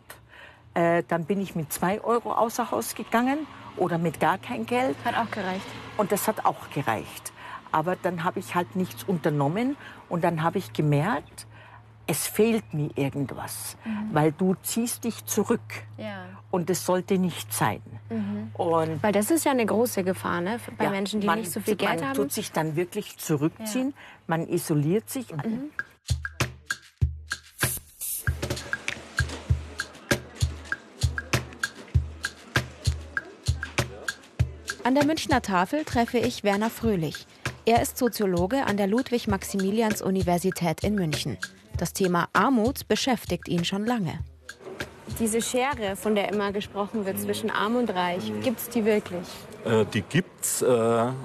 äh, 0.73 1.03
dann 1.07 1.25
bin 1.25 1.41
ich 1.41 1.55
mit 1.55 1.71
zwei 1.71 2.01
Euro 2.01 2.33
außer 2.33 2.71
Haus 2.71 2.95
gegangen 2.95 3.45
oder 3.77 3.97
mit 3.97 4.19
gar 4.19 4.37
kein 4.37 4.65
Geld. 4.65 4.95
Hat 5.05 5.15
auch 5.15 5.31
gereicht. 5.31 5.65
Und 5.97 6.11
das 6.11 6.27
hat 6.27 6.45
auch 6.45 6.69
gereicht. 6.71 7.31
Aber 7.71 7.95
dann 7.95 8.23
habe 8.23 8.39
ich 8.39 8.53
halt 8.55 8.75
nichts 8.75 9.03
unternommen 9.03 9.75
und 10.09 10.23
dann 10.23 10.43
habe 10.43 10.59
ich 10.59 10.73
gemerkt, 10.73 11.47
es 12.05 12.27
fehlt 12.27 12.73
mir 12.73 12.89
irgendwas, 12.95 13.77
Mhm. 13.85 14.09
weil 14.11 14.31
du 14.33 14.55
ziehst 14.61 15.05
dich 15.05 15.25
zurück 15.25 15.61
Ja. 15.97 16.25
und 16.51 16.69
es 16.69 16.85
sollte 16.85 17.17
nicht 17.17 17.53
sein. 17.53 17.81
Mhm. 18.09 18.51
Und 18.55 19.01
Weil 19.01 19.13
das 19.13 19.31
ist 19.31 19.45
ja 19.45 19.51
eine 19.51 19.65
große 19.65 20.03
Gefahr, 20.03 20.41
ne? 20.41 20.59
Bei 20.77 20.83
ja, 20.85 20.89
Menschen, 20.91 21.21
die 21.21 21.27
man, 21.27 21.39
nicht 21.39 21.51
so 21.51 21.61
viel 21.61 21.77
Geld 21.77 22.01
man 22.01 22.09
haben. 22.09 22.15
tut 22.15 22.31
sich 22.33 22.51
dann 22.51 22.75
wirklich 22.75 23.17
zurückziehen, 23.17 23.93
man 24.27 24.47
isoliert 24.49 25.09
sich. 25.09 25.31
Mhm. 25.33 25.69
An 34.85 34.95
der 34.95 35.05
Münchner 35.05 35.41
Tafel 35.41 35.85
treffe 35.85 36.17
ich 36.17 36.43
Werner 36.43 36.69
Fröhlich. 36.69 37.25
Er 37.65 37.81
ist 37.81 37.97
Soziologe 37.97 38.65
an 38.65 38.75
der 38.75 38.87
Ludwig-Maximilians-Universität 38.87 40.83
in 40.83 40.95
München. 40.95 41.37
Das 41.77 41.93
Thema 41.93 42.27
Armut 42.33 42.85
beschäftigt 42.89 43.47
ihn 43.47 43.63
schon 43.63 43.85
lange. 43.85 44.19
Diese 45.19 45.41
Schere, 45.41 45.95
von 45.95 46.15
der 46.15 46.33
immer 46.33 46.51
gesprochen 46.51 47.05
wird 47.05 47.17
zwischen 47.17 47.49
Arm 47.49 47.77
und 47.77 47.91
Reich, 47.91 48.29
gibt 48.43 48.59
es 48.59 48.67
die 48.67 48.83
wirklich? 48.83 49.25
Äh, 49.63 49.85
Die 49.93 50.01
gibt 50.01 50.43
es 50.43 50.61
äh, 50.61 50.67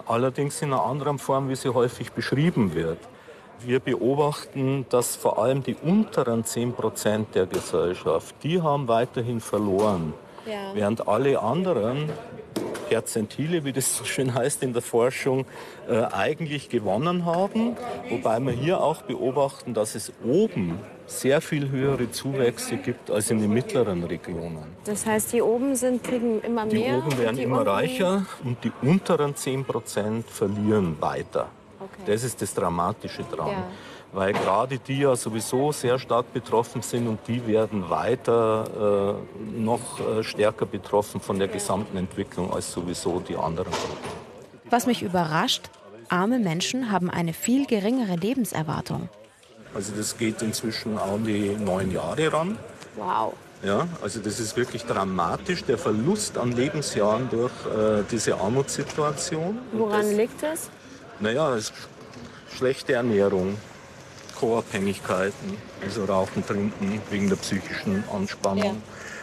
allerdings 0.07 0.63
in 0.63 0.73
einer 0.73 0.85
anderen 0.85 1.19
Form, 1.19 1.49
wie 1.49 1.57
sie 1.57 1.75
häufig 1.75 2.13
beschrieben 2.13 2.75
wird. 2.75 2.99
Wir 3.61 3.81
beobachten, 3.81 4.87
dass 4.89 5.17
vor 5.17 5.43
allem 5.43 5.65
die 5.65 5.75
unteren 5.75 6.45
10 6.45 6.75
Prozent 6.75 7.35
der 7.35 7.47
Gesellschaft, 7.47 8.37
die 8.45 8.63
haben 8.63 8.87
weiterhin 8.87 9.41
verloren. 9.41 10.15
Ja. 10.47 10.75
Während 10.75 11.09
alle 11.09 11.41
anderen 11.43 12.09
Perzentile, 12.89 13.65
wie 13.65 13.73
das 13.73 13.97
so 13.97 14.05
schön 14.05 14.35
heißt 14.35 14.63
in 14.63 14.73
der 14.73 14.83
Forschung, 14.83 15.45
äh, 15.89 16.03
eigentlich 16.13 16.69
gewonnen 16.69 17.25
haben. 17.25 17.77
Wobei 18.11 18.41
wir 18.41 18.53
hier 18.53 18.81
auch 18.81 19.03
beobachten, 19.03 19.75
dass 19.75 19.95
es 19.95 20.13
oben 20.25 20.79
sehr 21.07 21.41
viel 21.41 21.71
höhere 21.71 22.11
Zuwächse 22.11 22.77
gibt 22.77 23.11
als 23.11 23.31
in 23.31 23.41
den 23.41 23.53
mittleren 23.53 24.05
Regionen. 24.05 24.65
Das 24.85 25.07
heißt, 25.07 25.33
die 25.33 25.41
oben 25.43 25.75
sind, 25.75 26.05
kriegen 26.05 26.41
immer 26.43 26.67
Die 26.67 26.79
mehr. 26.81 26.99
oben 26.99 27.07
und 27.09 27.19
werden 27.19 27.37
die 27.37 27.43
immer 27.45 27.59
unten- 27.59 27.69
reicher 27.71 28.27
und 28.45 28.63
die 28.65 28.73
unteren 28.83 29.35
10 29.35 29.65
Prozent 29.65 30.29
verlieren 30.29 30.97
weiter. 31.01 31.49
Okay. 31.81 32.03
Das 32.13 32.25
ist 32.25 32.43
das 32.43 32.53
Dramatische 32.55 33.23
dran. 33.25 33.49
Ja. 33.49 33.65
Weil 34.13 34.33
gerade 34.33 34.79
die 34.79 35.01
ja 35.01 35.15
sowieso 35.17 35.71
sehr 35.71 35.99
stark 35.99 36.33
betroffen 36.33 36.81
sind 36.83 37.07
und 37.09 37.21
die 37.29 37.47
werden 37.47 37.91
weiter 37.91 39.17
äh, 39.19 39.59
noch 39.61 40.01
äh, 40.01 40.23
stärker 40.23 40.65
betroffen 40.65 41.21
von 41.21 41.39
der 41.39 41.49
gesamten 41.49 41.97
Entwicklung 41.97 42.53
als 42.53 42.73
sowieso 42.73 43.21
die 43.21 43.37
anderen 43.37 43.73
Gruppen. 43.73 44.11
Was 44.71 44.87
mich 44.87 45.03
überrascht, 45.03 45.71
arme 46.09 46.39
Menschen 46.39 46.91
haben 46.91 47.11
eine 47.11 47.33
viel 47.33 47.67
geringere 47.67 48.17
Lebenserwartung. 48.17 49.09
Also 49.75 49.93
das 49.95 50.17
geht 50.17 50.41
inzwischen 50.41 50.99
an 50.99 51.25
die 51.25 51.51
neun 51.51 51.93
Jahre 51.93 52.33
ran. 52.33 52.59
Wow. 52.97 53.35
Ja, 53.63 53.89
also 54.03 54.21
das 54.21 54.39
ist 54.39 54.57
wirklich 54.57 54.85
dramatisch, 54.85 55.65
der 55.65 55.79
Verlust 55.79 56.39
an 56.39 56.53
Lebensjahren 56.53 57.29
durch 57.29 57.53
äh, 57.67 58.05
diese 58.11 58.39
Armutssituation. 58.39 59.59
Woran 59.73 60.17
liegt 60.17 60.43
es? 60.45 60.71
Naja, 61.19 61.55
es 61.55 61.71
ist 61.71 61.75
schlechte 62.57 62.93
Ernährung, 62.93 63.57
Co-Abhängigkeiten, 64.39 65.57
also 65.83 66.05
Rauchen, 66.05 66.47
Trinken 66.47 67.01
wegen 67.11 67.29
der 67.29 67.37
psychischen 67.37 68.05
Anspannung, 68.13 68.81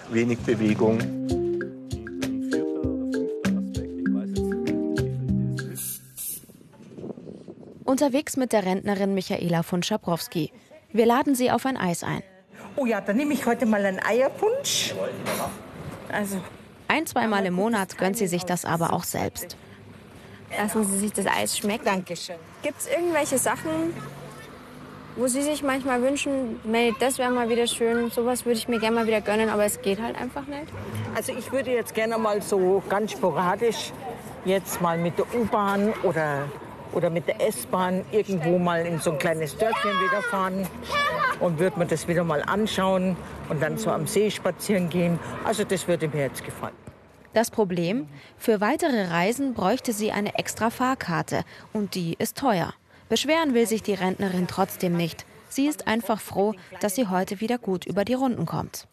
wenig 0.10 0.40
Bewegung. 0.40 1.00
Unterwegs 7.86 8.36
mit 8.36 8.52
der 8.52 8.66
Rentnerin 8.66 9.14
Michaela 9.14 9.64
von 9.64 9.84
Schabrowski. 9.84 10.52
Wir 10.92 11.06
laden 11.06 11.34
sie 11.34 11.50
auf 11.50 11.66
ein 11.66 11.78
Eis 11.78 12.04
ein. 12.04 12.22
Oh 12.76 12.86
ja, 12.86 13.00
dann 13.00 13.16
nehme 13.16 13.34
ich 13.34 13.46
heute 13.46 13.66
mal 13.66 13.86
einen 13.86 14.04
Eierpunsch. 14.04 14.94
Also 16.12 16.42
Ein, 16.90 17.06
zweimal 17.06 17.46
im 17.46 17.54
Monat 17.54 17.98
gönnt 17.98 18.18
sie 18.18 18.28
sich 18.28 18.44
das 18.44 18.66
aber 18.66 18.92
auch 18.92 19.06
selbst. 19.06 19.56
Lassen 20.58 20.84
Sie 20.86 21.00
sich 21.00 21.14
das 21.14 21.26
Eis 21.26 21.58
schmecken. 21.58 21.86
Dankeschön. 21.86 22.36
Gibt 22.62 22.80
es 22.80 22.88
irgendwelche 22.88 23.38
Sachen, 23.38 23.94
wo 25.16 25.28
Sie 25.28 25.42
sich 25.42 25.64
manchmal 25.64 26.02
wünschen, 26.02 26.60
nee, 26.64 26.94
das 27.00 27.18
wäre 27.18 27.32
mal 27.32 27.50
wieder 27.50 27.68
schön, 27.68 28.12
sowas 28.12 28.46
würde 28.46 28.58
ich 28.58 28.68
mir 28.68 28.80
gerne 28.80 28.96
mal 28.96 29.08
wieder 29.08 29.22
gönnen, 29.22 29.50
aber 29.50 29.66
es 29.66 29.82
geht 29.82 30.02
halt 30.02 30.18
einfach 30.20 30.46
nicht? 30.46 30.68
Also 31.16 31.34
ich 31.34 31.52
würde 31.52 31.72
jetzt 31.72 31.94
gerne 31.94 32.18
mal 32.18 32.42
so 32.42 32.84
ganz 32.90 33.14
sporadisch 33.14 33.94
jetzt 34.44 34.82
mal 34.82 34.98
mit 34.98 35.18
der 35.18 35.26
U-Bahn 35.34 35.94
oder, 36.04 36.44
oder 36.92 37.10
mit 37.10 37.28
der 37.28 37.46
S-Bahn 37.48 38.04
irgendwo 38.12 38.58
mal 38.58 38.86
in 38.86 39.00
so 39.00 39.12
ein 39.12 39.18
kleines 39.20 39.58
Dörfchen 39.58 39.92
wieder 39.92 40.22
fahren 40.22 40.68
und 41.40 41.60
würde 41.60 41.80
mir 41.80 41.86
das 41.86 42.08
wieder 42.08 42.24
mal 42.24 42.44
anschauen 42.44 43.16
und 43.50 43.62
dann 43.62 43.78
so 43.78 43.92
am 43.92 44.08
See 44.08 44.30
spazieren 44.30 44.90
gehen. 44.90 45.20
Also 45.44 45.64
das 45.64 45.88
würde 45.88 46.08
mir 46.08 46.24
jetzt 46.24 46.44
gefallen. 46.44 46.76
Das 47.34 47.52
Problem? 47.52 48.08
Für 48.38 48.62
weitere 48.62 49.08
Reisen 49.08 49.54
bräuchte 49.54 49.92
sie 49.92 50.12
eine 50.12 50.38
extra 50.38 50.70
Fahrkarte 50.70 51.44
und 51.74 51.96
die 51.96 52.16
ist 52.18 52.38
teuer. 52.38 52.74
Beschweren 53.08 53.54
will 53.54 53.68
sich 53.68 53.84
die 53.84 53.94
Rentnerin 53.94 54.48
trotzdem 54.48 54.98
nicht. 54.98 55.26
Sie 55.48 55.68
ist 55.68 55.88
einfach 55.88 56.20
froh, 56.20 56.54
dass 56.80 56.96
sie 56.96 57.08
heute 57.08 57.40
wieder 57.40 57.58
gut 57.58 57.86
über 57.86 58.04
die 58.04 58.16
Runden 58.16 58.46
kommt. 58.46 58.88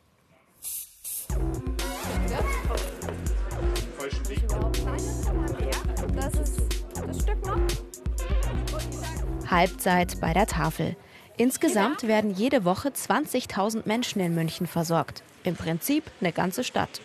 Halbzeit 9.51 10.21
bei 10.21 10.33
der 10.33 10.47
Tafel. 10.47 10.97
Insgesamt 11.37 12.03
werden 12.07 12.35
jede 12.35 12.65
Woche 12.65 12.91
20.000 12.91 13.83
Menschen 13.87 14.21
in 14.21 14.35
München 14.35 14.67
versorgt. 14.67 15.23
Im 15.45 15.57
Prinzip 15.57 16.05
eine 16.21 16.33
ganze 16.33 16.65
Stadt. 16.65 17.01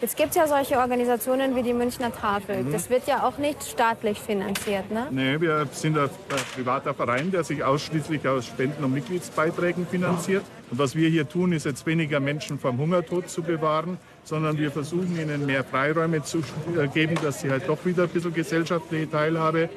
Jetzt 0.00 0.16
gibt 0.16 0.30
es 0.30 0.36
ja 0.36 0.46
solche 0.46 0.78
Organisationen 0.78 1.56
wie 1.56 1.62
die 1.64 1.72
Münchner 1.72 2.12
Tafel. 2.12 2.62
Mhm. 2.62 2.72
Das 2.72 2.88
wird 2.88 3.08
ja 3.08 3.26
auch 3.26 3.36
nicht 3.38 3.64
staatlich 3.64 4.20
finanziert, 4.20 4.92
ne? 4.92 5.08
Nee, 5.10 5.40
wir 5.40 5.66
sind 5.72 5.98
ein 5.98 6.08
privater 6.54 6.94
Verein, 6.94 7.32
der 7.32 7.42
sich 7.42 7.64
ausschließlich 7.64 8.26
aus 8.28 8.46
Spenden 8.46 8.84
und 8.84 8.94
Mitgliedsbeiträgen 8.94 9.88
finanziert. 9.88 10.44
Und 10.70 10.78
was 10.78 10.94
wir 10.94 11.08
hier 11.08 11.28
tun, 11.28 11.50
ist 11.50 11.66
jetzt 11.66 11.84
weniger 11.84 12.20
Menschen 12.20 12.60
vom 12.60 12.78
Hungertod 12.78 13.28
zu 13.28 13.42
bewahren, 13.42 13.98
sondern 14.22 14.56
wir 14.56 14.70
versuchen 14.70 15.18
ihnen 15.20 15.46
mehr 15.46 15.64
Freiräume 15.64 16.22
zu 16.22 16.38
äh, 16.38 16.86
geben, 16.86 17.16
dass 17.20 17.40
sie 17.40 17.50
halt 17.50 17.68
doch 17.68 17.84
wieder 17.84 18.04
ein 18.04 18.08
bisschen 18.08 18.32
gesellschaftliche 18.32 19.10
Teilhabe 19.10 19.62
äh, 19.62 19.68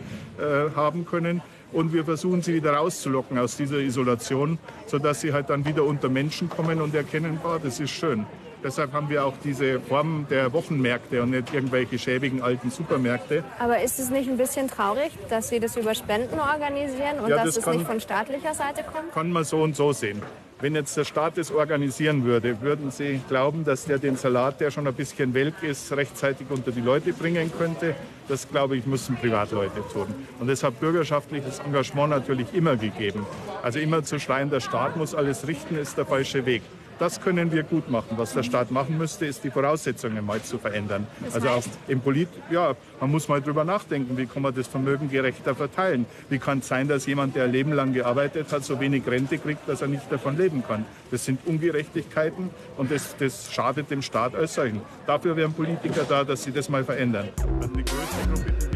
haben 0.75 1.03
können. 1.03 1.41
Und 1.71 1.93
wir 1.93 2.05
versuchen 2.05 2.43
sie 2.43 2.53
wieder 2.53 2.73
rauszulocken 2.73 3.39
aus 3.39 3.57
dieser 3.57 3.77
Isolation, 3.77 4.59
sodass 4.85 5.21
sie 5.21 5.33
halt 5.33 5.49
dann 5.49 5.65
wieder 5.65 5.83
unter 5.83 6.09
Menschen 6.09 6.47
kommen 6.47 6.79
und 6.79 6.93
erkennen, 6.93 7.39
boah, 7.41 7.59
das 7.63 7.79
ist 7.79 7.91
schön. 7.91 8.27
Deshalb 8.63 8.93
haben 8.93 9.09
wir 9.09 9.25
auch 9.25 9.33
diese 9.43 9.79
Form 9.79 10.27
der 10.29 10.53
Wochenmärkte 10.53 11.21
und 11.23 11.31
nicht 11.31 11.53
irgendwelche 11.53 11.97
schäbigen 11.97 12.41
alten 12.41 12.69
Supermärkte. 12.69 13.43
Aber 13.59 13.81
ist 13.81 13.99
es 13.99 14.09
nicht 14.09 14.29
ein 14.29 14.37
bisschen 14.37 14.67
traurig, 14.69 15.11
dass 15.29 15.49
Sie 15.49 15.59
das 15.59 15.75
über 15.77 15.95
Spenden 15.95 16.39
organisieren 16.39 17.19
und 17.23 17.29
Ja, 17.29 17.37
dass 17.37 17.45
das 17.45 17.57
es 17.57 17.63
kann- 17.63 17.77
nicht 17.77 17.87
von 17.87 17.99
staatlicher 17.99 18.53
Seite 18.53 18.83
kommt? 18.83 19.11
Kann 19.13 19.31
man 19.31 19.43
so 19.43 19.61
und 19.63 19.75
so 19.75 19.93
sehen. 19.93 20.21
Wenn 20.59 20.75
jetzt 20.75 20.95
der 20.95 21.05
Staat 21.05 21.39
das 21.39 21.51
organisieren 21.51 22.23
würde, 22.23 22.61
würden 22.61 22.91
Sie 22.91 23.19
glauben, 23.27 23.65
dass 23.65 23.85
der 23.85 23.97
den 23.97 24.15
Salat, 24.15 24.59
der 24.61 24.69
schon 24.69 24.85
ein 24.85 24.93
bisschen 24.93 25.33
welk 25.33 25.63
ist, 25.63 25.91
rechtzeitig 25.91 26.45
unter 26.51 26.71
die 26.71 26.81
Leute 26.81 27.13
bringen 27.13 27.51
könnte? 27.57 27.95
Das, 28.27 28.47
glaube 28.47 28.77
ich, 28.77 28.85
müssen 28.85 29.15
Privatleute 29.15 29.81
tun. 29.91 30.05
Und 30.39 30.45
deshalb 30.47 30.79
bürgerschaftliches 30.79 31.57
Engagement 31.65 32.11
natürlich 32.11 32.53
immer 32.53 32.75
gegeben. 32.75 33.25
Also 33.63 33.79
immer 33.79 34.03
zu 34.03 34.19
schreien, 34.19 34.51
der 34.51 34.59
Staat 34.59 34.97
muss 34.97 35.15
alles 35.15 35.47
richten, 35.47 35.79
ist 35.79 35.97
der 35.97 36.05
falsche 36.05 36.45
Weg. 36.45 36.61
Das 37.01 37.19
können 37.19 37.51
wir 37.51 37.63
gut 37.63 37.89
machen. 37.89 38.09
Was 38.11 38.33
der 38.33 38.43
Staat 38.43 38.69
machen 38.69 38.95
müsste, 38.95 39.25
ist 39.25 39.43
die 39.43 39.49
Voraussetzungen 39.49 40.23
mal 40.23 40.39
zu 40.43 40.59
verändern. 40.59 41.07
Das 41.25 41.33
also 41.33 41.49
auch 41.49 41.55
heißt? 41.55 41.69
im 41.87 41.99
Polit, 41.99 42.29
ja, 42.51 42.75
man 42.99 43.09
muss 43.09 43.27
mal 43.27 43.41
drüber 43.41 43.63
nachdenken, 43.63 44.15
wie 44.19 44.27
kann 44.27 44.43
man 44.43 44.53
das 44.53 44.67
Vermögen 44.67 45.09
gerechter 45.09 45.55
verteilen? 45.55 46.05
Wie 46.29 46.37
kann 46.37 46.59
es 46.59 46.67
sein, 46.67 46.87
dass 46.87 47.07
jemand, 47.07 47.35
der 47.35 47.45
ein 47.45 47.51
Leben 47.53 47.73
lang 47.73 47.93
gearbeitet 47.93 48.51
hat, 48.51 48.63
so 48.63 48.79
wenig 48.79 49.01
Rente 49.07 49.39
kriegt, 49.39 49.67
dass 49.67 49.81
er 49.81 49.87
nicht 49.87 50.11
davon 50.11 50.37
leben 50.37 50.63
kann? 50.63 50.85
Das 51.09 51.25
sind 51.25 51.39
Ungerechtigkeiten 51.47 52.51
und 52.77 52.91
das, 52.91 53.15
das 53.17 53.51
schadet 53.51 53.89
dem 53.89 54.03
Staat 54.03 54.35
als 54.35 54.53
solchen. 54.53 54.81
Dafür 55.07 55.35
wären 55.35 55.53
Politiker 55.53 56.05
da, 56.07 56.23
dass 56.23 56.43
sie 56.43 56.51
das 56.51 56.69
mal 56.69 56.83
verändern. 56.83 57.29
Also 57.59 57.73
die 57.73 57.83
größte 57.83 58.27
Gruppe, 58.31 58.70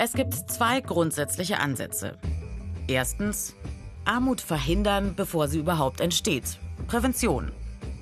Es 0.00 0.12
gibt 0.12 0.34
zwei 0.34 0.80
grundsätzliche 0.80 1.58
Ansätze. 1.58 2.16
Erstens, 2.86 3.56
Armut 4.04 4.40
verhindern, 4.40 5.14
bevor 5.16 5.48
sie 5.48 5.58
überhaupt 5.58 6.00
entsteht. 6.00 6.60
Prävention. 6.86 7.50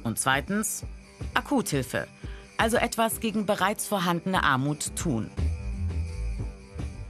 Und 0.04 0.18
zweitens, 0.18 0.84
Akuthilfe. 1.32 2.06
Also 2.58 2.76
etwas 2.76 3.20
gegen 3.20 3.46
bereits 3.46 3.86
vorhandene 3.86 4.44
Armut 4.44 4.94
tun. 4.94 5.30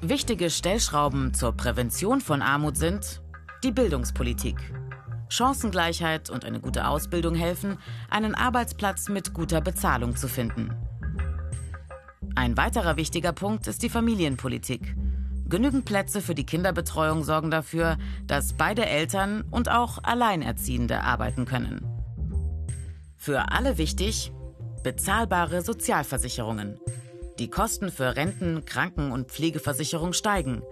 Wichtige 0.02 0.50
Stellschrauben 0.50 1.34
zur 1.34 1.52
Prävention 1.52 2.20
von 2.20 2.40
Armut 2.40 2.76
sind 2.76 3.22
die 3.64 3.72
Bildungspolitik. 3.72 4.56
Chancengleichheit 5.28 6.30
und 6.30 6.44
eine 6.44 6.60
gute 6.60 6.86
Ausbildung 6.86 7.34
helfen, 7.34 7.78
einen 8.08 8.36
Arbeitsplatz 8.36 9.08
mit 9.08 9.34
guter 9.34 9.60
Bezahlung 9.60 10.14
zu 10.14 10.28
finden. 10.28 10.70
Ein 12.36 12.58
weiterer 12.58 12.98
wichtiger 12.98 13.32
Punkt 13.32 13.66
ist 13.66 13.82
die 13.82 13.88
Familienpolitik. 13.88 14.94
Genügend 15.48 15.86
Plätze 15.86 16.20
für 16.20 16.34
die 16.34 16.44
Kinderbetreuung 16.44 17.24
sorgen 17.24 17.50
dafür, 17.50 17.96
dass 18.26 18.52
beide 18.52 18.84
Eltern 18.84 19.42
und 19.50 19.70
auch 19.70 20.04
Alleinerziehende 20.04 21.00
arbeiten 21.00 21.46
können. 21.46 21.80
Für 23.16 23.52
alle 23.52 23.78
wichtig, 23.78 24.32
bezahlbare 24.84 25.62
Sozialversicherungen. 25.62 26.78
Die 27.38 27.48
Kosten 27.48 27.90
für 27.90 28.16
Renten, 28.16 28.66
Kranken- 28.66 29.12
und 29.12 29.30
Pflegeversicherung 29.30 30.12
steigen. 30.12 30.62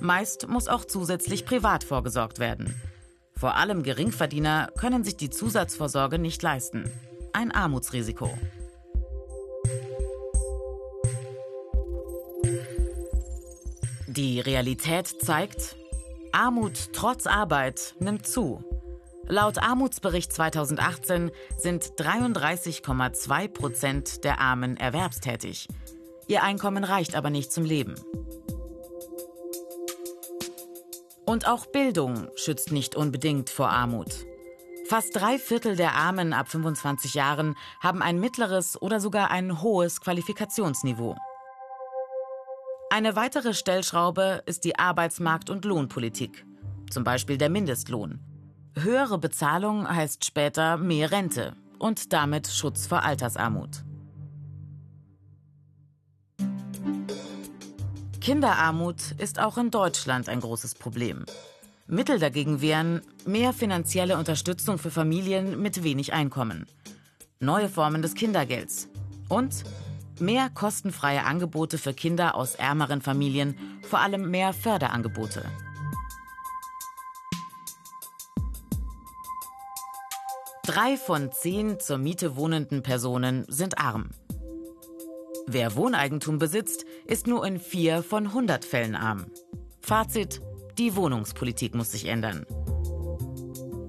Meist 0.00 0.46
muss 0.46 0.68
auch 0.68 0.84
zusätzlich 0.84 1.44
privat 1.44 1.82
vorgesorgt 1.82 2.38
werden. 2.38 2.80
Vor 3.34 3.56
allem 3.56 3.82
Geringverdiener 3.82 4.70
können 4.78 5.02
sich 5.02 5.16
die 5.16 5.30
Zusatzvorsorge 5.30 6.20
nicht 6.20 6.42
leisten. 6.44 6.84
Ein 7.32 7.50
Armutsrisiko. 7.50 8.30
Die 14.18 14.40
Realität 14.40 15.06
zeigt, 15.22 15.76
Armut 16.32 16.92
trotz 16.92 17.28
Arbeit 17.28 17.94
nimmt 18.00 18.26
zu. 18.26 18.64
Laut 19.28 19.58
Armutsbericht 19.58 20.32
2018 20.32 21.30
sind 21.56 21.84
33,2 21.84 23.46
Prozent 23.46 24.24
der 24.24 24.40
Armen 24.40 24.76
erwerbstätig. 24.76 25.68
Ihr 26.26 26.42
Einkommen 26.42 26.82
reicht 26.82 27.14
aber 27.14 27.30
nicht 27.30 27.52
zum 27.52 27.64
Leben. 27.64 27.94
Und 31.24 31.46
auch 31.46 31.66
Bildung 31.66 32.28
schützt 32.34 32.72
nicht 32.72 32.96
unbedingt 32.96 33.50
vor 33.50 33.68
Armut. 33.68 34.26
Fast 34.88 35.14
drei 35.14 35.38
Viertel 35.38 35.76
der 35.76 35.92
Armen 35.92 36.32
ab 36.32 36.48
25 36.48 37.14
Jahren 37.14 37.54
haben 37.78 38.02
ein 38.02 38.18
mittleres 38.18 38.82
oder 38.82 38.98
sogar 38.98 39.30
ein 39.30 39.62
hohes 39.62 40.00
Qualifikationsniveau. 40.00 41.14
Eine 42.90 43.16
weitere 43.16 43.52
Stellschraube 43.52 44.42
ist 44.46 44.64
die 44.64 44.78
Arbeitsmarkt- 44.78 45.50
und 45.50 45.66
Lohnpolitik, 45.66 46.46
zum 46.90 47.04
Beispiel 47.04 47.36
der 47.36 47.50
Mindestlohn. 47.50 48.18
Höhere 48.74 49.18
Bezahlung 49.18 49.86
heißt 49.86 50.24
später 50.24 50.78
mehr 50.78 51.10
Rente 51.10 51.54
und 51.78 52.14
damit 52.14 52.48
Schutz 52.48 52.86
vor 52.86 53.02
Altersarmut. 53.02 53.84
Kinderarmut 58.22 59.12
ist 59.18 59.38
auch 59.38 59.58
in 59.58 59.70
Deutschland 59.70 60.30
ein 60.30 60.40
großes 60.40 60.74
Problem. 60.74 61.26
Mittel 61.86 62.18
dagegen 62.18 62.62
wären 62.62 63.02
mehr 63.26 63.52
finanzielle 63.52 64.16
Unterstützung 64.16 64.78
für 64.78 64.90
Familien 64.90 65.60
mit 65.60 65.82
wenig 65.82 66.14
Einkommen, 66.14 66.66
neue 67.38 67.68
Formen 67.68 68.00
des 68.00 68.14
Kindergelds 68.14 68.88
und 69.28 69.64
mehr 70.20 70.50
kostenfreie 70.50 71.24
Angebote 71.24 71.78
für 71.78 71.94
Kinder 71.94 72.34
aus 72.34 72.54
ärmeren 72.54 73.00
Familien, 73.00 73.80
vor 73.82 74.00
allem 74.00 74.30
mehr 74.30 74.52
Förderangebote. 74.52 75.44
Drei 80.64 80.96
von 80.96 81.32
zehn 81.32 81.80
zur 81.80 81.96
Miete 81.96 82.36
wohnenden 82.36 82.82
Personen 82.82 83.46
sind 83.48 83.78
arm. 83.78 84.10
Wer 85.46 85.76
Wohneigentum 85.76 86.38
besitzt, 86.38 86.84
ist 87.06 87.26
nur 87.26 87.46
in 87.46 87.58
vier 87.58 88.02
von 88.02 88.26
100 88.26 88.66
Fällen 88.66 88.94
arm. 88.94 89.26
Fazit, 89.80 90.42
die 90.76 90.94
Wohnungspolitik 90.94 91.74
muss 91.74 91.92
sich 91.92 92.04
ändern. 92.04 92.44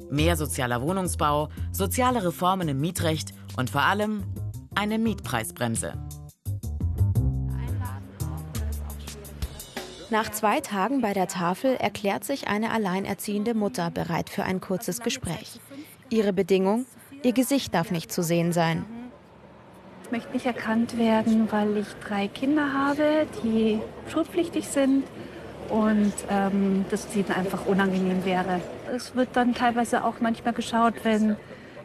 Mehr 0.10 0.38
sozialer 0.38 0.82
Wohnungsbau, 0.82 1.50
soziale 1.74 2.24
Reformen 2.24 2.70
im 2.70 2.80
Mietrecht 2.80 3.34
und 3.58 3.70
vor 3.70 3.82
allem 3.82 4.24
eine 4.74 4.98
Mietpreisbremse. 4.98 5.94
Nach 10.12 10.32
zwei 10.32 10.60
Tagen 10.60 11.02
bei 11.02 11.13
der 11.13 11.28
Tafel 11.28 11.76
erklärt 11.76 12.24
sich 12.24 12.48
eine 12.48 12.72
alleinerziehende 12.72 13.54
Mutter 13.54 13.91
bereit 13.91 14.30
für 14.30 14.43
ein 14.43 14.60
kurzes 14.60 15.02
Gespräch. 15.02 15.60
Ihre 16.10 16.34
Bedingung, 16.34 16.88
ihr 17.22 17.34
Gesicht 17.34 17.76
darf 17.76 17.91
nicht 17.91 18.12
zu 18.12 18.24
sehen 18.24 18.52
sein. 18.52 18.86
Ich 20.06 20.12
möchte 20.12 20.34
nicht 20.34 20.48
erkannt 20.48 20.98
werden, 20.98 21.48
weil 21.52 21.78
ich 21.78 21.88
drei 22.04 22.28
Kinder 22.28 22.74
habe, 22.74 23.28
die 23.43 23.80
schulpflichtig 24.12 24.67
sind 24.67 25.04
und 25.69 26.13
ähm, 26.32 26.86
das 26.89 27.15
ihnen 27.15 27.32
einfach 27.32 27.67
unangenehm 27.67 28.26
wäre. 28.26 28.62
Es 28.95 29.15
wird 29.15 29.30
dann 29.34 29.54
teilweise 29.54 30.04
auch 30.04 30.15
manchmal 30.22 30.56
geschaut, 30.56 30.95
wenn 31.04 31.36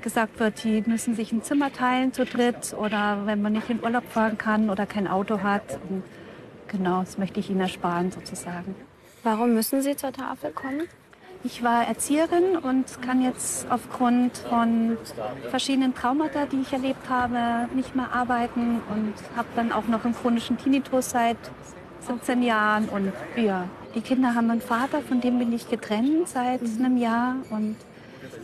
gesagt 0.01 0.41
wird, 0.41 0.65
die 0.65 0.83
müssen 0.87 1.15
sich 1.15 1.33
ein 1.33 1.43
Zimmer 1.43 1.71
teilen 1.71 2.15
zu 2.15 2.25
dritt 2.25 2.75
oder 2.79 3.27
wenn 3.27 3.43
man 3.43 3.53
nicht 3.53 3.69
in 3.69 3.83
Urlaub 3.83 4.05
fahren 4.09 4.39
kann 4.39 4.71
oder 4.71 4.87
kein 4.87 5.07
Auto 5.09 5.43
hat. 5.43 5.79
Und 5.91 6.03
genau, 6.77 7.01
das 7.01 7.19
möchte 7.19 7.41
ich 7.41 7.51
ihnen 7.51 7.61
ersparen 7.61 8.11
sozusagen. 8.11 8.75
Warum 9.23 9.55
müssen 9.55 9.81
Sie 9.81 9.97
zur 9.97 10.13
Tafel 10.13 10.51
kommen? 10.51 10.83
Ich 11.45 11.63
war 11.63 11.87
Erzieherin 11.87 12.57
und 12.57 13.03
kann 13.03 13.23
jetzt 13.23 13.67
aufgrund 13.71 14.39
von 14.39 14.97
verschiedenen 15.51 15.95
Traumata, 15.95 16.47
die 16.47 16.63
ich 16.63 16.73
erlebt 16.73 17.09
habe, 17.11 17.69
nicht 17.75 17.95
mehr 17.95 18.13
arbeiten 18.13 18.81
und 18.89 19.13
habe 19.37 19.49
dann 19.55 19.71
auch 19.71 19.87
noch 19.87 20.05
einen 20.05 20.15
chronischen 20.15 20.57
Tinnitus 20.57 21.11
seit 21.11 21.37
17 22.01 22.43
Jahren. 22.43 22.89
Und 22.89 23.13
ja, 23.37 23.69
die 23.95 24.01
Kinder 24.01 24.35
haben 24.35 24.51
einen 24.51 24.63
Vater, 24.63 25.03
von 25.03 25.21
dem 25.21 25.39
bin 25.39 25.53
ich 25.53 25.69
getrennt 25.69 26.29
seit 26.29 26.63
einem 26.63 26.97
Jahr 26.97 27.37
und 27.51 27.77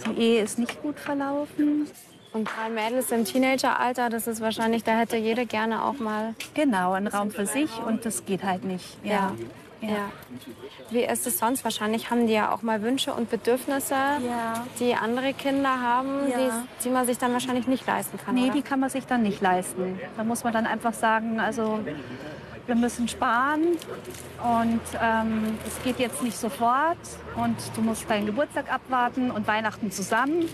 die 0.06 0.20
Ehe 0.20 0.42
ist 0.42 0.58
nicht 0.58 0.82
gut 0.82 0.98
verlaufen. 0.98 1.86
Und 2.32 2.44
drei 2.48 2.68
Mädels 2.70 3.10
im 3.10 3.24
Teenageralter, 3.24 4.08
das 4.08 4.26
ist 4.28 4.40
wahrscheinlich, 4.40 4.84
da 4.84 4.92
hätte 4.92 5.16
jede 5.16 5.46
gerne 5.46 5.84
auch 5.84 5.98
mal. 5.98 6.34
Genau, 6.54 6.92
einen 6.92 7.08
Raum 7.08 7.30
für 7.30 7.46
sich 7.46 7.70
und 7.84 8.04
das 8.04 8.24
geht 8.24 8.44
halt 8.44 8.64
nicht. 8.64 8.84
Ja. 9.04 9.32
Ja. 9.80 10.10
Wie 10.90 11.02
ist 11.04 11.26
es 11.26 11.38
sonst? 11.38 11.64
Wahrscheinlich 11.64 12.10
haben 12.10 12.26
die 12.26 12.34
ja 12.34 12.52
auch 12.52 12.60
mal 12.60 12.82
Wünsche 12.82 13.14
und 13.14 13.30
Bedürfnisse, 13.30 13.94
Ja. 13.94 14.66
die 14.78 14.94
andere 14.94 15.32
Kinder 15.32 15.80
haben, 15.80 16.28
Ja. 16.30 16.36
die, 16.36 16.50
die 16.84 16.90
man 16.90 17.06
sich 17.06 17.16
dann 17.18 17.32
wahrscheinlich 17.32 17.66
nicht 17.66 17.86
leisten 17.86 18.18
kann. 18.18 18.34
Nee, 18.34 18.44
oder? 18.44 18.52
die 18.52 18.62
kann 18.62 18.78
man 18.78 18.90
sich 18.90 19.06
dann 19.06 19.22
nicht 19.22 19.40
leisten. 19.40 19.98
Da 20.18 20.22
muss 20.24 20.44
man 20.44 20.52
dann 20.52 20.66
einfach 20.66 20.92
sagen, 20.92 21.40
also 21.40 21.80
wir 22.70 22.76
müssen 22.76 23.08
sparen 23.08 23.76
und 24.44 24.80
ähm, 25.02 25.58
es 25.66 25.82
geht 25.82 25.98
jetzt 25.98 26.22
nicht 26.22 26.38
sofort 26.38 26.98
und 27.36 27.56
du 27.74 27.82
musst 27.82 28.08
deinen 28.08 28.26
Geburtstag 28.26 28.72
abwarten 28.72 29.32
und 29.32 29.48
Weihnachten 29.48 29.90
zusammen. 29.90 30.48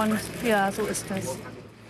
Und 0.00 0.20
ja, 0.48 0.70
so 0.70 0.82
ist 0.86 1.04
es. 1.10 1.36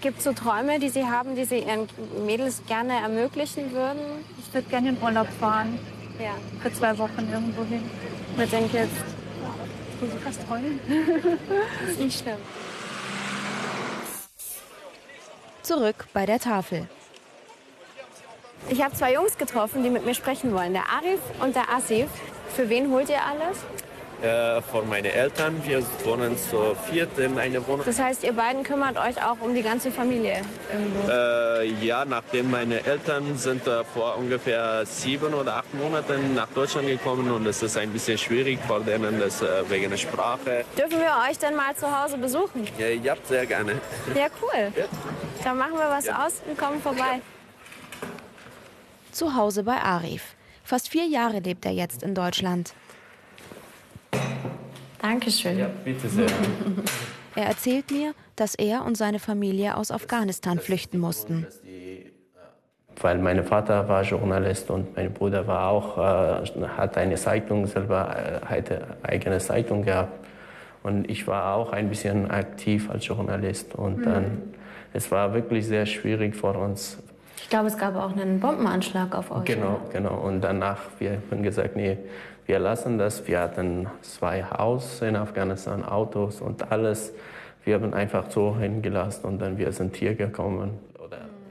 Gibt 0.01 0.19
es 0.19 0.25
so 0.25 0.33
Träume, 0.33 0.79
die 0.79 0.89
Sie 0.89 1.05
haben, 1.05 1.37
die 1.37 1.45
Sie 1.45 1.59
Ihren 1.59 1.89
Mädels 2.25 2.63
gerne 2.67 2.95
ermöglichen 2.95 3.71
würden? 3.73 4.01
Ich 4.39 4.53
würde 4.55 4.67
gerne 4.71 4.89
in 4.89 5.03
Urlaub 5.03 5.29
fahren. 5.39 5.79
Ja. 6.19 6.33
Für 6.63 6.73
zwei 6.73 6.97
Wochen 6.97 7.29
irgendwo 7.31 7.65
hin. 7.65 7.83
Mit 8.39 8.51
den 8.51 8.71
Kids. 8.71 8.93
Ich 9.95 10.01
muss 10.01 10.23
fast 10.23 10.41
heulen. 10.49 10.81
ist 11.87 12.01
nicht 12.01 12.19
schlimm. 12.19 12.39
Zurück 15.61 16.07
bei 16.15 16.25
der 16.25 16.41
Tafel. 16.41 16.89
Ich 18.69 18.83
habe 18.83 18.95
zwei 18.95 19.13
Jungs 19.15 19.37
getroffen, 19.37 19.83
die 19.83 19.91
mit 19.91 20.05
mir 20.07 20.15
sprechen 20.15 20.53
wollen. 20.55 20.73
Der 20.73 20.85
Arif 20.89 21.21
und 21.41 21.55
der 21.55 21.71
Asif. 21.71 22.07
Für 22.55 22.69
wen 22.69 22.91
holt 22.91 23.09
ihr 23.09 23.21
alles? 23.23 23.59
Äh, 24.23 24.63
von 24.63 24.89
meinen 24.89 25.07
Eltern. 25.07 25.61
Wir 25.67 25.83
wohnen 26.05 26.39
zu 26.39 26.75
viert 26.89 27.19
in 27.19 27.39
einer 27.39 27.67
Wohnung. 27.67 27.85
Das 27.85 27.99
heißt, 27.99 28.25
ihr 28.25 28.33
beiden 28.33 28.63
kümmert 28.63 28.97
euch 28.97 29.23
auch 29.23 29.37
um 29.41 29.55
die 29.55 29.63
ganze 29.63 29.91
Familie 29.91 30.41
irgendwo. 30.73 31.11
Äh, 31.11 31.67
ja, 31.85 32.07
nachdem 32.07 32.51
meine 32.51 32.83
Eltern 32.87 33.37
sind 33.37 33.67
äh, 33.67 33.85
vor 33.85 34.17
ungefähr 34.17 34.87
sieben 34.87 35.35
oder 35.35 35.57
acht 35.57 35.75
Monaten 35.75 36.35
nach 36.35 36.49
Deutschland 36.55 36.87
gekommen 36.87 37.31
und 37.31 37.45
es 37.47 37.63
ist 37.63 37.77
ein 37.77 37.91
bisschen 37.91 38.17
schwierig 38.17 38.61
vor 38.67 38.81
denen, 38.81 39.21
das, 39.21 39.43
äh, 39.43 39.47
wegen 39.69 39.91
der 39.91 39.99
Sprache. 39.99 40.65
Dürfen 40.79 41.01
wir 41.01 41.13
euch 41.29 41.39
denn 41.39 41.55
mal 41.55 41.75
zu 41.77 41.87
Hause 41.87 42.17
besuchen? 42.17 42.67
Ja, 42.79 42.89
ja 42.89 43.15
sehr 43.29 43.45
gerne. 43.45 43.73
Ja, 44.15 44.27
cool. 44.41 44.73
Dann 45.43 45.59
machen 45.59 45.75
wir 45.75 45.91
was 45.91 46.09
aus 46.09 46.41
und 46.49 46.57
kommen 46.57 46.81
vorbei. 46.81 47.21
Zu 49.15 49.37
Hause 49.37 49.63
bei 49.63 49.77
Arif. 49.77 50.35
Fast 50.65 50.89
vier 50.89 51.07
Jahre 51.07 51.39
lebt 51.39 51.65
er 51.67 51.73
jetzt 51.73 52.03
in 52.03 52.15
Deutschland. 52.17 52.75
Dankeschön. 55.01 55.57
Ja, 55.59 55.69
bitte 55.85 56.09
sehr. 56.09 56.27
Er 57.37 57.47
erzählt 57.47 57.91
mir, 57.91 58.15
dass 58.37 58.55
er 58.55 58.85
und 58.85 58.97
seine 58.97 59.19
Familie 59.19 59.77
aus 59.77 59.91
Afghanistan 59.91 60.61
flüchten 60.61 60.99
mussten. 61.01 61.49
Weil 63.01 63.19
mein 63.19 63.43
Vater 63.43 63.89
war 63.89 64.03
Journalist 64.05 64.71
und 64.71 64.95
mein 64.97 65.13
Bruder 65.13 65.45
war 65.49 65.69
auch, 65.69 65.99
äh, 65.99 66.69
hat 66.77 66.97
eine 66.97 67.17
Zeitung 67.17 67.67
selber, 67.67 68.17
äh, 68.17 68.47
hatte 68.47 68.97
eigene 69.03 69.39
Zeitung 69.39 69.83
gehabt. 69.83 70.25
Und 70.85 71.11
ich 71.11 71.27
war 71.27 71.57
auch 71.57 71.73
ein 71.73 71.89
bisschen 71.89 72.31
aktiv 72.31 72.89
als 72.89 73.05
Journalist. 73.05 73.75
Und 73.75 73.99
Mhm. 73.99 74.05
dann, 74.05 74.43
es 74.93 75.11
war 75.11 75.35
wirklich 75.35 75.67
sehr 75.67 75.87
schwierig 75.87 76.37
für 76.37 76.53
uns. 76.53 76.99
Ich 77.45 77.51
glaube, 77.51 77.69
es 77.69 77.77
gab 77.77 77.95
auch 77.95 78.17
einen 78.17 78.41
Bombenanschlag 78.41 79.15
auf 79.15 79.31
euch. 79.31 79.45
Genau, 79.45 79.79
genau. 79.93 80.15
Und 80.15 80.41
danach, 80.41 80.79
wir 80.99 81.21
haben 81.31 81.43
gesagt, 81.43 81.77
nee, 81.77 81.99
wir 82.47 82.59
lassen 82.59 82.97
das. 82.97 83.29
Wir 83.29 83.41
hatten 83.41 83.87
zwei 84.01 84.43
Haus 84.43 85.03
in 85.03 85.15
Afghanistan, 85.15 85.85
Autos 85.85 86.41
und 86.41 86.73
alles. 86.73 87.13
Wir 87.65 87.75
haben 87.75 87.93
einfach 87.93 88.31
so 88.31 88.57
hingelassen 88.57 89.27
und 89.27 89.41
dann 89.41 89.59
wir 89.59 89.73
sind 89.73 89.95
hier 89.95 90.15
gekommen. 90.15 90.79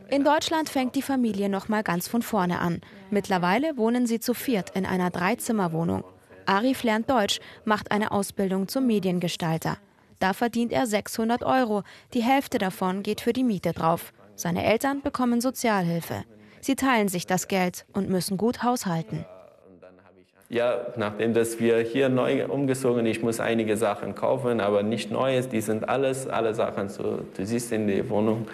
In 0.09 0.23
Deutschland 0.23 0.67
fängt 0.67 0.95
die 0.95 1.03
Familie 1.03 1.47
noch 1.47 1.69
mal 1.69 1.83
ganz 1.83 2.07
von 2.07 2.23
vorne 2.23 2.59
an. 2.59 2.81
Mittlerweile 3.11 3.77
wohnen 3.77 4.07
sie 4.07 4.19
zu 4.19 4.33
viert 4.33 4.71
in 4.71 4.87
einer 4.87 5.11
Dreizimmerwohnung. 5.11 6.03
Arif 6.47 6.81
lernt 6.81 7.07
Deutsch, 7.07 7.39
macht 7.65 7.91
eine 7.91 8.11
Ausbildung 8.11 8.67
zum 8.67 8.87
Mediengestalter. 8.87 9.77
Da 10.17 10.33
verdient 10.33 10.71
er 10.71 10.87
600 10.87 11.43
Euro. 11.43 11.83
Die 12.15 12.23
Hälfte 12.23 12.57
davon 12.57 13.03
geht 13.03 13.21
für 13.21 13.33
die 13.33 13.43
Miete 13.43 13.73
drauf. 13.73 14.11
Seine 14.35 14.65
Eltern 14.65 15.01
bekommen 15.01 15.41
Sozialhilfe. 15.41 16.23
Sie 16.61 16.75
teilen 16.75 17.07
sich 17.07 17.27
das 17.27 17.47
Geld 17.47 17.85
und 17.93 18.09
müssen 18.09 18.37
gut 18.37 18.63
haushalten. 18.63 19.25
Ja, 20.49 20.87
nachdem 20.97 21.33
dass 21.33 21.59
wir 21.59 21.79
hier 21.79 22.09
neu 22.09 22.45
umgezogen, 22.45 23.05
ich 23.05 23.23
muss 23.23 23.39
einige 23.39 23.75
Sachen 23.75 24.13
kaufen, 24.13 24.59
aber 24.59 24.83
nicht 24.83 25.11
Neues. 25.11 25.49
Die 25.49 25.61
sind 25.61 25.89
alles, 25.89 26.27
alle 26.27 26.53
Sachen 26.53 26.89
so. 26.89 27.21
Du 27.35 27.45
siehst 27.45 27.71
in 27.71 27.87
der 27.87 28.07
Wohnung. 28.09 28.47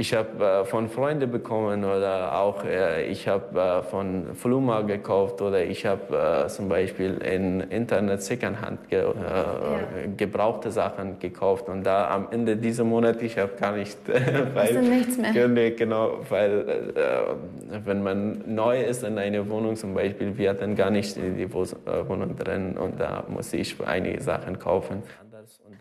Ich 0.00 0.14
habe 0.14 0.44
äh, 0.44 0.64
von 0.64 0.88
Freunden 0.88 1.28
bekommen 1.28 1.84
oder 1.84 2.38
auch 2.40 2.62
äh, 2.64 3.04
ich 3.10 3.26
habe 3.26 3.58
äh, 3.58 3.82
von 3.82 4.32
Fluma 4.36 4.82
gekauft 4.82 5.42
oder 5.42 5.64
ich 5.64 5.84
habe 5.84 6.44
äh, 6.44 6.46
zum 6.46 6.68
Beispiel 6.68 7.14
in 7.18 7.58
Internet 7.62 8.22
Secondhand 8.22 8.88
ge, 8.88 9.00
äh, 9.00 10.06
gebrauchte 10.16 10.70
Sachen 10.70 11.18
gekauft 11.18 11.68
und 11.68 11.82
da 11.82 12.10
am 12.14 12.28
Ende 12.30 12.56
dieser 12.56 12.84
Monat 12.84 13.20
ich 13.22 13.36
habe 13.38 13.50
gar 13.58 13.72
nicht, 13.72 13.98
weil 14.06 14.54
Hast 14.54 14.74
du 14.76 14.82
nichts 14.82 15.16
mehr? 15.18 15.32
Genau, 15.72 16.20
weil 16.28 16.52
äh, 16.94 17.84
wenn 17.84 18.00
man 18.04 18.44
neu 18.46 18.80
ist 18.80 19.02
in 19.02 19.18
einer 19.18 19.48
Wohnung 19.50 19.74
zum 19.74 19.94
Beispiel, 19.94 20.38
wir 20.38 20.50
hatten 20.50 20.76
gar 20.76 20.90
nicht 20.90 21.16
in 21.16 21.36
die 21.36 21.52
Wo- 21.52 21.64
äh, 21.64 22.08
Wohnung 22.08 22.36
drin 22.36 22.78
und 22.78 23.00
da 23.00 23.24
musste 23.26 23.56
ich 23.56 23.74
einige 23.84 24.22
Sachen 24.22 24.60
kaufen. 24.60 25.02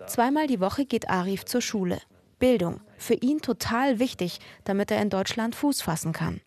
Zweimal 0.07 0.47
die 0.47 0.59
Woche 0.59 0.85
geht 0.85 1.07
Arif 1.07 1.45
zur 1.45 1.61
Schule. 1.61 1.99
Bildung, 2.39 2.81
für 2.97 3.15
ihn 3.15 3.41
total 3.41 3.99
wichtig, 3.99 4.39
damit 4.63 4.91
er 4.91 5.01
in 5.01 5.09
Deutschland 5.09 5.55
Fuß 5.55 5.81
fassen 5.81 6.13
kann. 6.13 6.41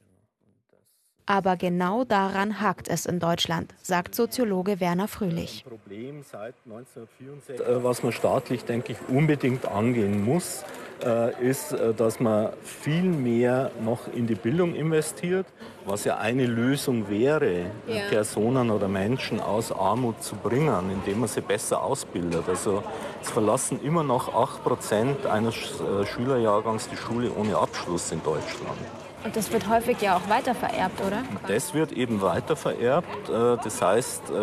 Aber 1.31 1.57
genau 1.57 2.03
daran 2.03 2.61
hakt 2.61 2.89
es 2.89 3.07
in 3.07 3.21
Deutschland, 3.21 3.73
sagt 3.81 4.17
Soziologe 4.17 4.81
Werner 4.81 5.07
Fröhlich. 5.07 5.65
Problem 5.65 6.25
seit 6.25 6.57
1964, 6.67 7.61
äh, 7.61 7.85
was 7.85 8.03
man 8.03 8.11
staatlich, 8.11 8.65
denke 8.65 8.95
ich, 8.95 8.99
unbedingt 9.09 9.65
angehen 9.65 10.25
muss, 10.25 10.65
äh, 11.05 11.41
ist, 11.41 11.71
äh, 11.73 11.95
dass 11.95 12.19
man 12.19 12.51
viel 12.65 13.05
mehr 13.05 13.71
noch 13.81 14.13
in 14.13 14.27
die 14.27 14.35
Bildung 14.35 14.75
investiert, 14.75 15.47
was 15.87 16.03
ja 16.03 16.17
eine 16.19 16.47
Lösung 16.47 17.09
wäre, 17.09 17.67
Ja. 17.87 18.09
Personen 18.11 18.69
oder 18.69 18.89
Menschen 18.89 19.39
aus 19.39 19.71
Armut 19.71 20.21
zu 20.25 20.35
bringen, 20.35 20.91
indem 20.91 21.21
man 21.21 21.29
sie 21.29 21.43
besser 21.43 21.81
ausbildet. 21.81 22.43
Also 22.49 22.83
es 23.23 23.31
verlassen 23.31 23.81
immer 23.85 24.03
noch 24.03 24.35
8 24.35 24.65
Prozent 24.65 25.27
eines 25.27 25.55
Sch- 25.55 26.07
Schülerjahrgangs 26.07 26.89
die 26.89 26.97
Schule 26.97 27.31
ohne 27.39 27.57
Abschluss 27.57 28.11
in 28.11 28.21
Deutschland. 28.25 28.81
Und 29.23 29.37
das 29.37 29.53
wird 29.53 29.69
häufig 29.69 30.01
ja 30.01 30.17
auch 30.17 30.29
weitervererbt, 30.31 31.01
oder? 31.07 31.23
Das 31.47 31.75
wird 31.75 31.93
eben 31.93 32.23
weiter 32.23 32.57
vererbt. 32.57 33.29
äh, 33.29 33.57
Das 33.63 33.83
heißt, 33.83 34.31
äh, 34.31 34.35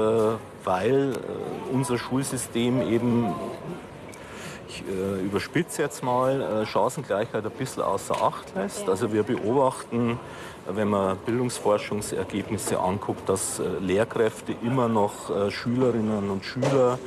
weil 0.63 1.13
äh, 1.13 1.73
unser 1.73 1.97
Schulsystem 1.97 2.81
eben, 2.81 3.33
ich 4.69 4.83
überspitze 5.23 5.81
jetzt 5.81 6.03
mal, 6.03 6.65
Chancengleichheit 6.67 7.43
ein 7.45 7.51
bisschen 7.51 7.83
außer 7.83 8.21
Acht 8.21 8.53
lässt. 8.53 8.87
Also 8.89 9.11
wir 9.13 9.23
beobachten, 9.23 10.19
wenn 10.67 10.89
man 10.89 11.17
Bildungsforschungsergebnisse 11.19 12.77
anguckt, 12.77 13.27
dass 13.29 13.61
Lehrkräfte 13.79 14.53
immer 14.61 14.89
noch 14.89 15.31
Schülerinnen 15.51 16.29
und 16.29 16.43
Schüler 16.45 16.99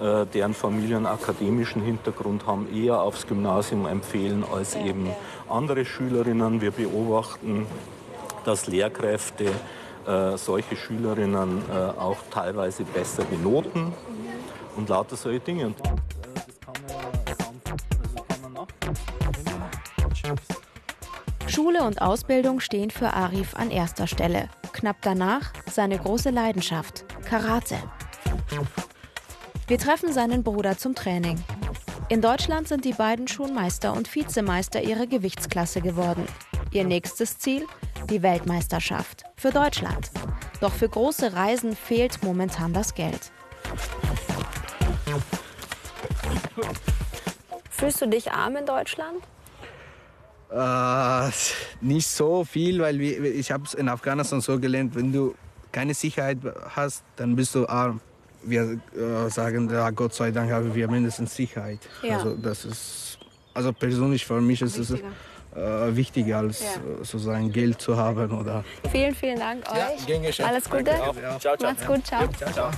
äh, 0.00 0.26
deren 0.26 0.54
Familien 0.54 1.06
akademischen 1.06 1.82
Hintergrund 1.82 2.46
haben, 2.46 2.68
eher 2.74 3.00
aufs 3.00 3.26
Gymnasium 3.26 3.86
empfehlen 3.86 4.44
als 4.52 4.74
eben 4.74 5.08
andere 5.48 5.84
Schülerinnen. 5.84 6.60
Wir 6.60 6.70
beobachten, 6.70 7.66
dass 8.44 8.66
Lehrkräfte 8.66 9.46
äh, 10.06 10.36
solche 10.36 10.76
Schülerinnen 10.76 11.62
äh, 11.70 11.98
auch 11.98 12.18
teilweise 12.30 12.84
besser 12.84 13.24
benoten 13.24 13.92
und 14.76 14.88
lauter 14.88 15.16
solche 15.16 15.40
Dinge. 15.40 15.66
Und, 15.66 15.80
äh, 15.80 15.82
das 16.34 16.60
kann 16.60 16.74
man, 16.82 18.66
also. 20.26 20.34
Schule 21.46 21.84
und 21.84 22.02
Ausbildung 22.02 22.58
stehen 22.60 22.90
für 22.90 23.12
Arif 23.12 23.54
an 23.54 23.70
erster 23.70 24.06
Stelle. 24.06 24.48
Knapp 24.72 24.96
danach 25.02 25.52
seine 25.70 25.98
große 25.98 26.30
Leidenschaft, 26.30 27.04
Karate. 27.28 27.76
Wir 29.66 29.78
treffen 29.78 30.12
seinen 30.12 30.42
Bruder 30.42 30.76
zum 30.76 30.94
Training. 30.94 31.42
In 32.10 32.20
Deutschland 32.20 32.68
sind 32.68 32.84
die 32.84 32.92
beiden 32.92 33.28
schon 33.28 33.54
Meister 33.54 33.94
und 33.94 34.14
Vizemeister 34.14 34.82
ihrer 34.82 35.06
Gewichtsklasse 35.06 35.80
geworden. 35.80 36.26
Ihr 36.70 36.84
nächstes 36.84 37.38
Ziel? 37.38 37.66
Die 38.10 38.22
Weltmeisterschaft 38.22 39.24
für 39.36 39.50
Deutschland. 39.50 40.10
Doch 40.60 40.72
für 40.72 40.90
große 40.90 41.32
Reisen 41.32 41.74
fehlt 41.74 42.22
momentan 42.22 42.74
das 42.74 42.94
Geld. 42.94 43.32
Fühlst 47.70 48.02
du 48.02 48.06
dich 48.06 48.32
arm 48.32 48.56
in 48.56 48.66
Deutschland? 48.66 49.22
Äh, 50.50 51.30
nicht 51.80 52.06
so 52.06 52.44
viel, 52.44 52.80
weil 52.80 52.98
wir, 52.98 53.34
ich 53.34 53.50
habe 53.50 53.64
es 53.64 53.72
in 53.72 53.88
Afghanistan 53.88 54.42
so 54.42 54.60
gelernt, 54.60 54.94
wenn 54.94 55.10
du 55.10 55.34
keine 55.72 55.94
Sicherheit 55.94 56.38
hast, 56.76 57.02
dann 57.16 57.34
bist 57.34 57.54
du 57.54 57.66
arm. 57.66 58.02
Wir 58.46 58.78
äh, 58.96 59.30
sagen, 59.30 59.70
ja, 59.70 59.90
Gott 59.90 60.14
sei 60.14 60.30
Dank 60.30 60.50
haben 60.50 60.74
wir 60.74 60.90
mindestens 60.90 61.34
Sicherheit. 61.34 61.80
Ja. 62.02 62.18
Also 62.18 62.34
das 62.36 62.64
ist, 62.64 63.18
also 63.54 63.72
persönlich 63.72 64.24
für 64.26 64.40
mich 64.40 64.60
ist 64.62 64.78
es 64.78 64.90
äh, 64.90 64.96
wichtiger 65.96 66.38
als 66.38 66.60
Ja. 66.60 66.66
äh, 66.66 67.04
sozusagen 67.04 67.50
Geld 67.52 67.80
zu 67.80 67.96
haben 67.96 68.30
oder. 68.32 68.64
Vielen, 68.90 69.14
vielen 69.14 69.38
Dank 69.38 69.64
Ja, 69.66 69.88
euch. 69.88 70.06
gern 70.06 70.22
geschehen. 70.22 70.46
Alles 70.46 70.68
Gute. 70.68 70.90
Ja. 70.90 71.38
Ciao, 71.38 71.56
ciao. 71.56 71.70
Macht's 71.70 71.86
gut. 71.86 72.06
Ciao. 72.06 72.28
Ciao, 72.38 72.52
ciao. 72.52 72.70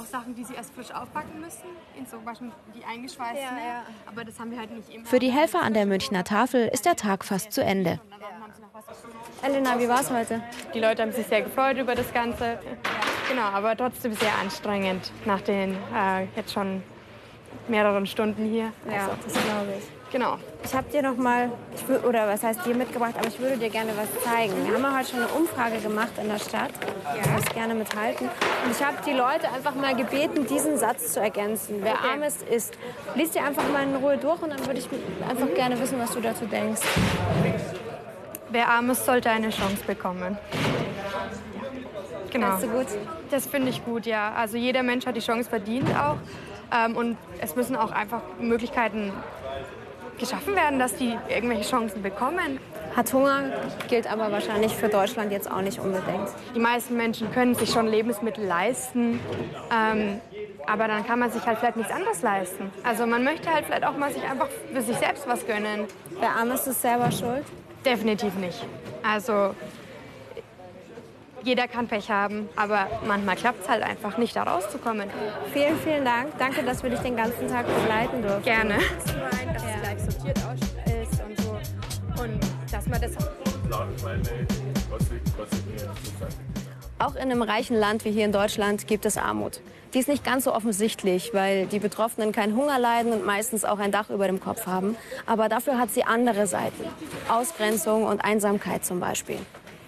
Auch 0.00 0.06
Sachen, 0.06 0.34
die 0.34 0.44
sie 0.44 0.54
erst 0.54 0.72
frisch 0.74 0.90
aufpacken 0.90 1.40
müssen, 1.40 1.68
in 1.98 2.06
so 2.06 2.24
Waschen, 2.24 2.52
die 2.74 2.84
eingeschweißt 2.84 3.34
Ja, 3.34 3.58
ja. 3.58 3.82
Aber 4.06 4.24
das 4.24 4.38
haben 4.38 4.50
wir 4.50 4.58
halt 4.58 4.70
nicht 4.70 4.88
immer. 4.88 5.04
Für 5.04 5.18
die 5.18 5.30
Helfer 5.30 5.62
an 5.62 5.74
der 5.74 5.86
Münchner 5.86 6.24
Tafel 6.24 6.68
ist 6.68 6.86
der 6.86 6.96
Tag 6.96 7.24
fast 7.24 7.52
zu 7.52 7.62
Ende. 7.62 8.00
Elena, 9.42 9.78
wie 9.78 9.88
war's 9.88 10.10
heute? 10.10 10.42
Die 10.74 10.80
Leute 10.80 11.02
haben 11.02 11.12
sich 11.12 11.26
sehr 11.26 11.42
gefreut 11.42 11.76
über 11.76 11.94
das 11.94 12.12
Ganze. 12.12 12.58
Genau, 13.28 13.42
aber 13.42 13.76
trotzdem 13.76 14.14
sehr 14.14 14.34
anstrengend 14.40 15.12
nach 15.24 15.40
den 15.40 15.74
äh, 15.94 16.24
jetzt 16.36 16.52
schon 16.52 16.82
mehreren 17.68 18.06
Stunden 18.06 18.44
hier. 18.46 18.72
Ja, 18.90 19.08
Also, 19.08 19.16
das 19.24 19.32
glaube 19.32 19.74
ich. 19.78 19.99
Genau. 20.12 20.38
Ich 20.64 20.74
habe 20.74 20.90
dir 20.90 21.02
noch 21.02 21.16
mal, 21.16 21.52
oder 22.06 22.26
was 22.26 22.42
heißt 22.42 22.66
dir 22.66 22.74
mitgebracht, 22.74 23.14
aber 23.16 23.28
ich 23.28 23.38
würde 23.38 23.56
dir 23.56 23.70
gerne 23.70 23.92
was 23.96 24.24
zeigen. 24.24 24.52
Wir 24.66 24.74
haben 24.74 24.82
ja 24.82 24.98
heute 24.98 25.08
schon 25.10 25.20
eine 25.20 25.28
Umfrage 25.28 25.78
gemacht 25.78 26.10
in 26.20 26.28
der 26.28 26.38
Stadt. 26.38 26.70
Ich 27.14 27.26
würde 27.26 27.40
das 27.44 27.54
gerne 27.54 27.74
mithalten. 27.74 28.28
Und 28.64 28.70
ich 28.72 28.84
habe 28.84 28.96
die 29.06 29.12
Leute 29.12 29.48
einfach 29.54 29.74
mal 29.74 29.94
gebeten, 29.94 30.46
diesen 30.46 30.76
Satz 30.78 31.12
zu 31.12 31.20
ergänzen. 31.20 31.76
Wer 31.80 31.94
Okay. 31.94 32.08
arm 32.12 32.22
ist, 32.24 32.42
ist. 32.42 32.74
Lies 33.14 33.30
dir 33.30 33.44
einfach 33.44 33.62
mal 33.72 33.84
in 33.84 33.94
Ruhe 33.96 34.18
durch 34.18 34.42
und 34.42 34.50
dann 34.50 34.66
würde 34.66 34.80
ich 34.80 34.88
einfach 35.28 35.54
gerne 35.54 35.78
wissen, 35.80 35.98
was 36.00 36.10
du 36.12 36.20
dazu 36.20 36.44
denkst. 36.46 36.82
Wer 38.50 38.68
arm 38.68 38.90
ist, 38.90 39.06
sollte 39.06 39.30
eine 39.30 39.50
Chance 39.50 39.84
bekommen. 39.86 40.36
Genau. 42.32 42.58
Findest 42.58 42.62
du 42.64 42.68
gut? 42.68 42.86
Das 43.30 43.46
finde 43.46 43.70
ich 43.70 43.84
gut, 43.84 44.06
ja. 44.06 44.32
Also 44.34 44.56
jeder 44.56 44.82
Mensch 44.82 45.06
hat 45.06 45.16
die 45.16 45.20
Chance 45.20 45.48
verdient 45.48 45.88
auch. 45.96 46.16
Ähm, 46.72 46.96
und 46.96 47.16
es 47.40 47.54
müssen 47.56 47.76
auch 47.76 47.90
einfach 47.92 48.22
Möglichkeiten 48.40 49.12
geschaffen 50.20 50.54
werden, 50.54 50.78
dass 50.78 50.94
die 50.94 51.16
irgendwelche 51.28 51.68
Chancen 51.68 52.02
bekommen. 52.02 52.60
Hat 52.94 53.12
Hunger 53.12 53.52
gilt 53.88 54.10
aber 54.10 54.30
wahrscheinlich 54.30 54.72
für 54.74 54.88
Deutschland 54.88 55.32
jetzt 55.32 55.50
auch 55.50 55.62
nicht 55.62 55.78
unbedingt. 55.78 56.28
Die 56.54 56.60
meisten 56.60 56.96
Menschen 56.96 57.32
können 57.32 57.54
sich 57.54 57.70
schon 57.70 57.88
Lebensmittel 57.88 58.44
leisten, 58.44 59.20
ähm, 59.72 60.20
aber 60.66 60.86
dann 60.86 61.06
kann 61.06 61.18
man 61.18 61.30
sich 61.30 61.44
halt 61.46 61.58
vielleicht 61.58 61.76
nichts 61.76 61.92
anderes 61.92 62.22
leisten. 62.22 62.70
Also 62.84 63.06
man 63.06 63.24
möchte 63.24 63.52
halt 63.52 63.64
vielleicht 63.64 63.84
auch 63.84 63.96
mal 63.96 64.12
sich 64.12 64.22
einfach 64.22 64.48
für 64.72 64.82
sich 64.82 64.96
selbst 64.96 65.26
was 65.26 65.46
gönnen. 65.46 65.86
Wer 66.18 66.30
arm 66.30 66.50
ist, 66.52 66.66
ist 66.66 66.82
selber 66.82 67.10
schuld? 67.10 67.44
Definitiv 67.84 68.34
nicht. 68.34 68.64
Also 69.02 69.54
jeder 71.42 71.68
kann 71.68 71.88
Pech 71.88 72.10
haben, 72.10 72.48
aber 72.56 72.86
manchmal 73.06 73.36
klappt 73.36 73.62
es 73.62 73.68
halt 73.68 73.82
einfach 73.82 74.18
nicht, 74.18 74.36
da 74.36 74.42
rauszukommen. 74.42 75.08
Vielen, 75.52 75.78
vielen 75.78 76.04
Dank. 76.04 76.38
Danke, 76.38 76.62
dass 76.62 76.82
wir 76.82 76.90
dich 76.90 77.00
den 77.00 77.16
ganzen 77.16 77.48
Tag 77.48 77.66
begleiten 77.66 78.22
durften. 78.22 78.44
Gerne. 78.44 78.74
Dass 78.74 79.62
es 79.64 79.80
gleich 79.80 80.00
sortiert 80.00 80.38
ist 80.86 81.20
und 81.22 81.40
so. 81.40 82.22
Und 82.22 82.40
dass 82.70 82.86
man 82.86 83.00
das 83.00 83.12
Auch 86.98 87.14
in 87.14 87.22
einem 87.22 87.42
reichen 87.42 87.76
Land 87.76 88.04
wie 88.04 88.10
hier 88.10 88.26
in 88.26 88.32
Deutschland 88.32 88.86
gibt 88.86 89.06
es 89.06 89.16
Armut. 89.16 89.60
Die 89.94 89.98
ist 89.98 90.08
nicht 90.08 90.22
ganz 90.22 90.44
so 90.44 90.54
offensichtlich, 90.54 91.30
weil 91.32 91.66
die 91.66 91.78
Betroffenen 91.80 92.30
keinen 92.30 92.54
Hunger 92.54 92.78
leiden 92.78 93.12
und 93.12 93.26
meistens 93.26 93.64
auch 93.64 93.78
ein 93.78 93.90
Dach 93.90 94.10
über 94.10 94.26
dem 94.26 94.38
Kopf 94.38 94.66
haben. 94.66 94.96
Aber 95.26 95.48
dafür 95.48 95.78
hat 95.78 95.90
sie 95.90 96.04
andere 96.04 96.46
Seiten. 96.46 96.84
Ausgrenzung 97.28 98.04
und 98.04 98.20
Einsamkeit 98.20 98.84
zum 98.84 99.00
Beispiel. 99.00 99.38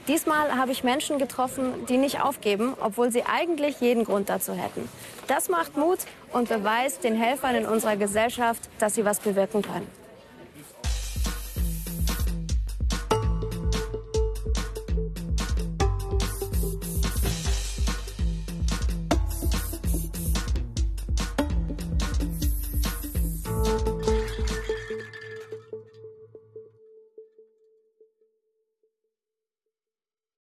Diesmal 0.08 0.56
habe 0.56 0.72
ich 0.72 0.82
Menschen 0.82 1.18
getroffen, 1.18 1.86
die 1.88 1.96
nicht 1.96 2.20
aufgeben, 2.20 2.74
obwohl 2.80 3.12
sie 3.12 3.22
eigentlich 3.24 3.80
jeden 3.80 4.04
Grund 4.04 4.28
dazu 4.28 4.52
hätten. 4.52 4.88
Das 5.28 5.48
macht 5.48 5.76
Mut 5.76 5.98
und 6.32 6.48
beweist 6.48 7.04
den 7.04 7.14
Helfern 7.14 7.54
in 7.54 7.66
unserer 7.66 7.96
Gesellschaft, 7.96 8.68
dass 8.80 8.96
sie 8.96 9.04
was 9.04 9.20
bewirken 9.20 9.62
können. 9.62 10.01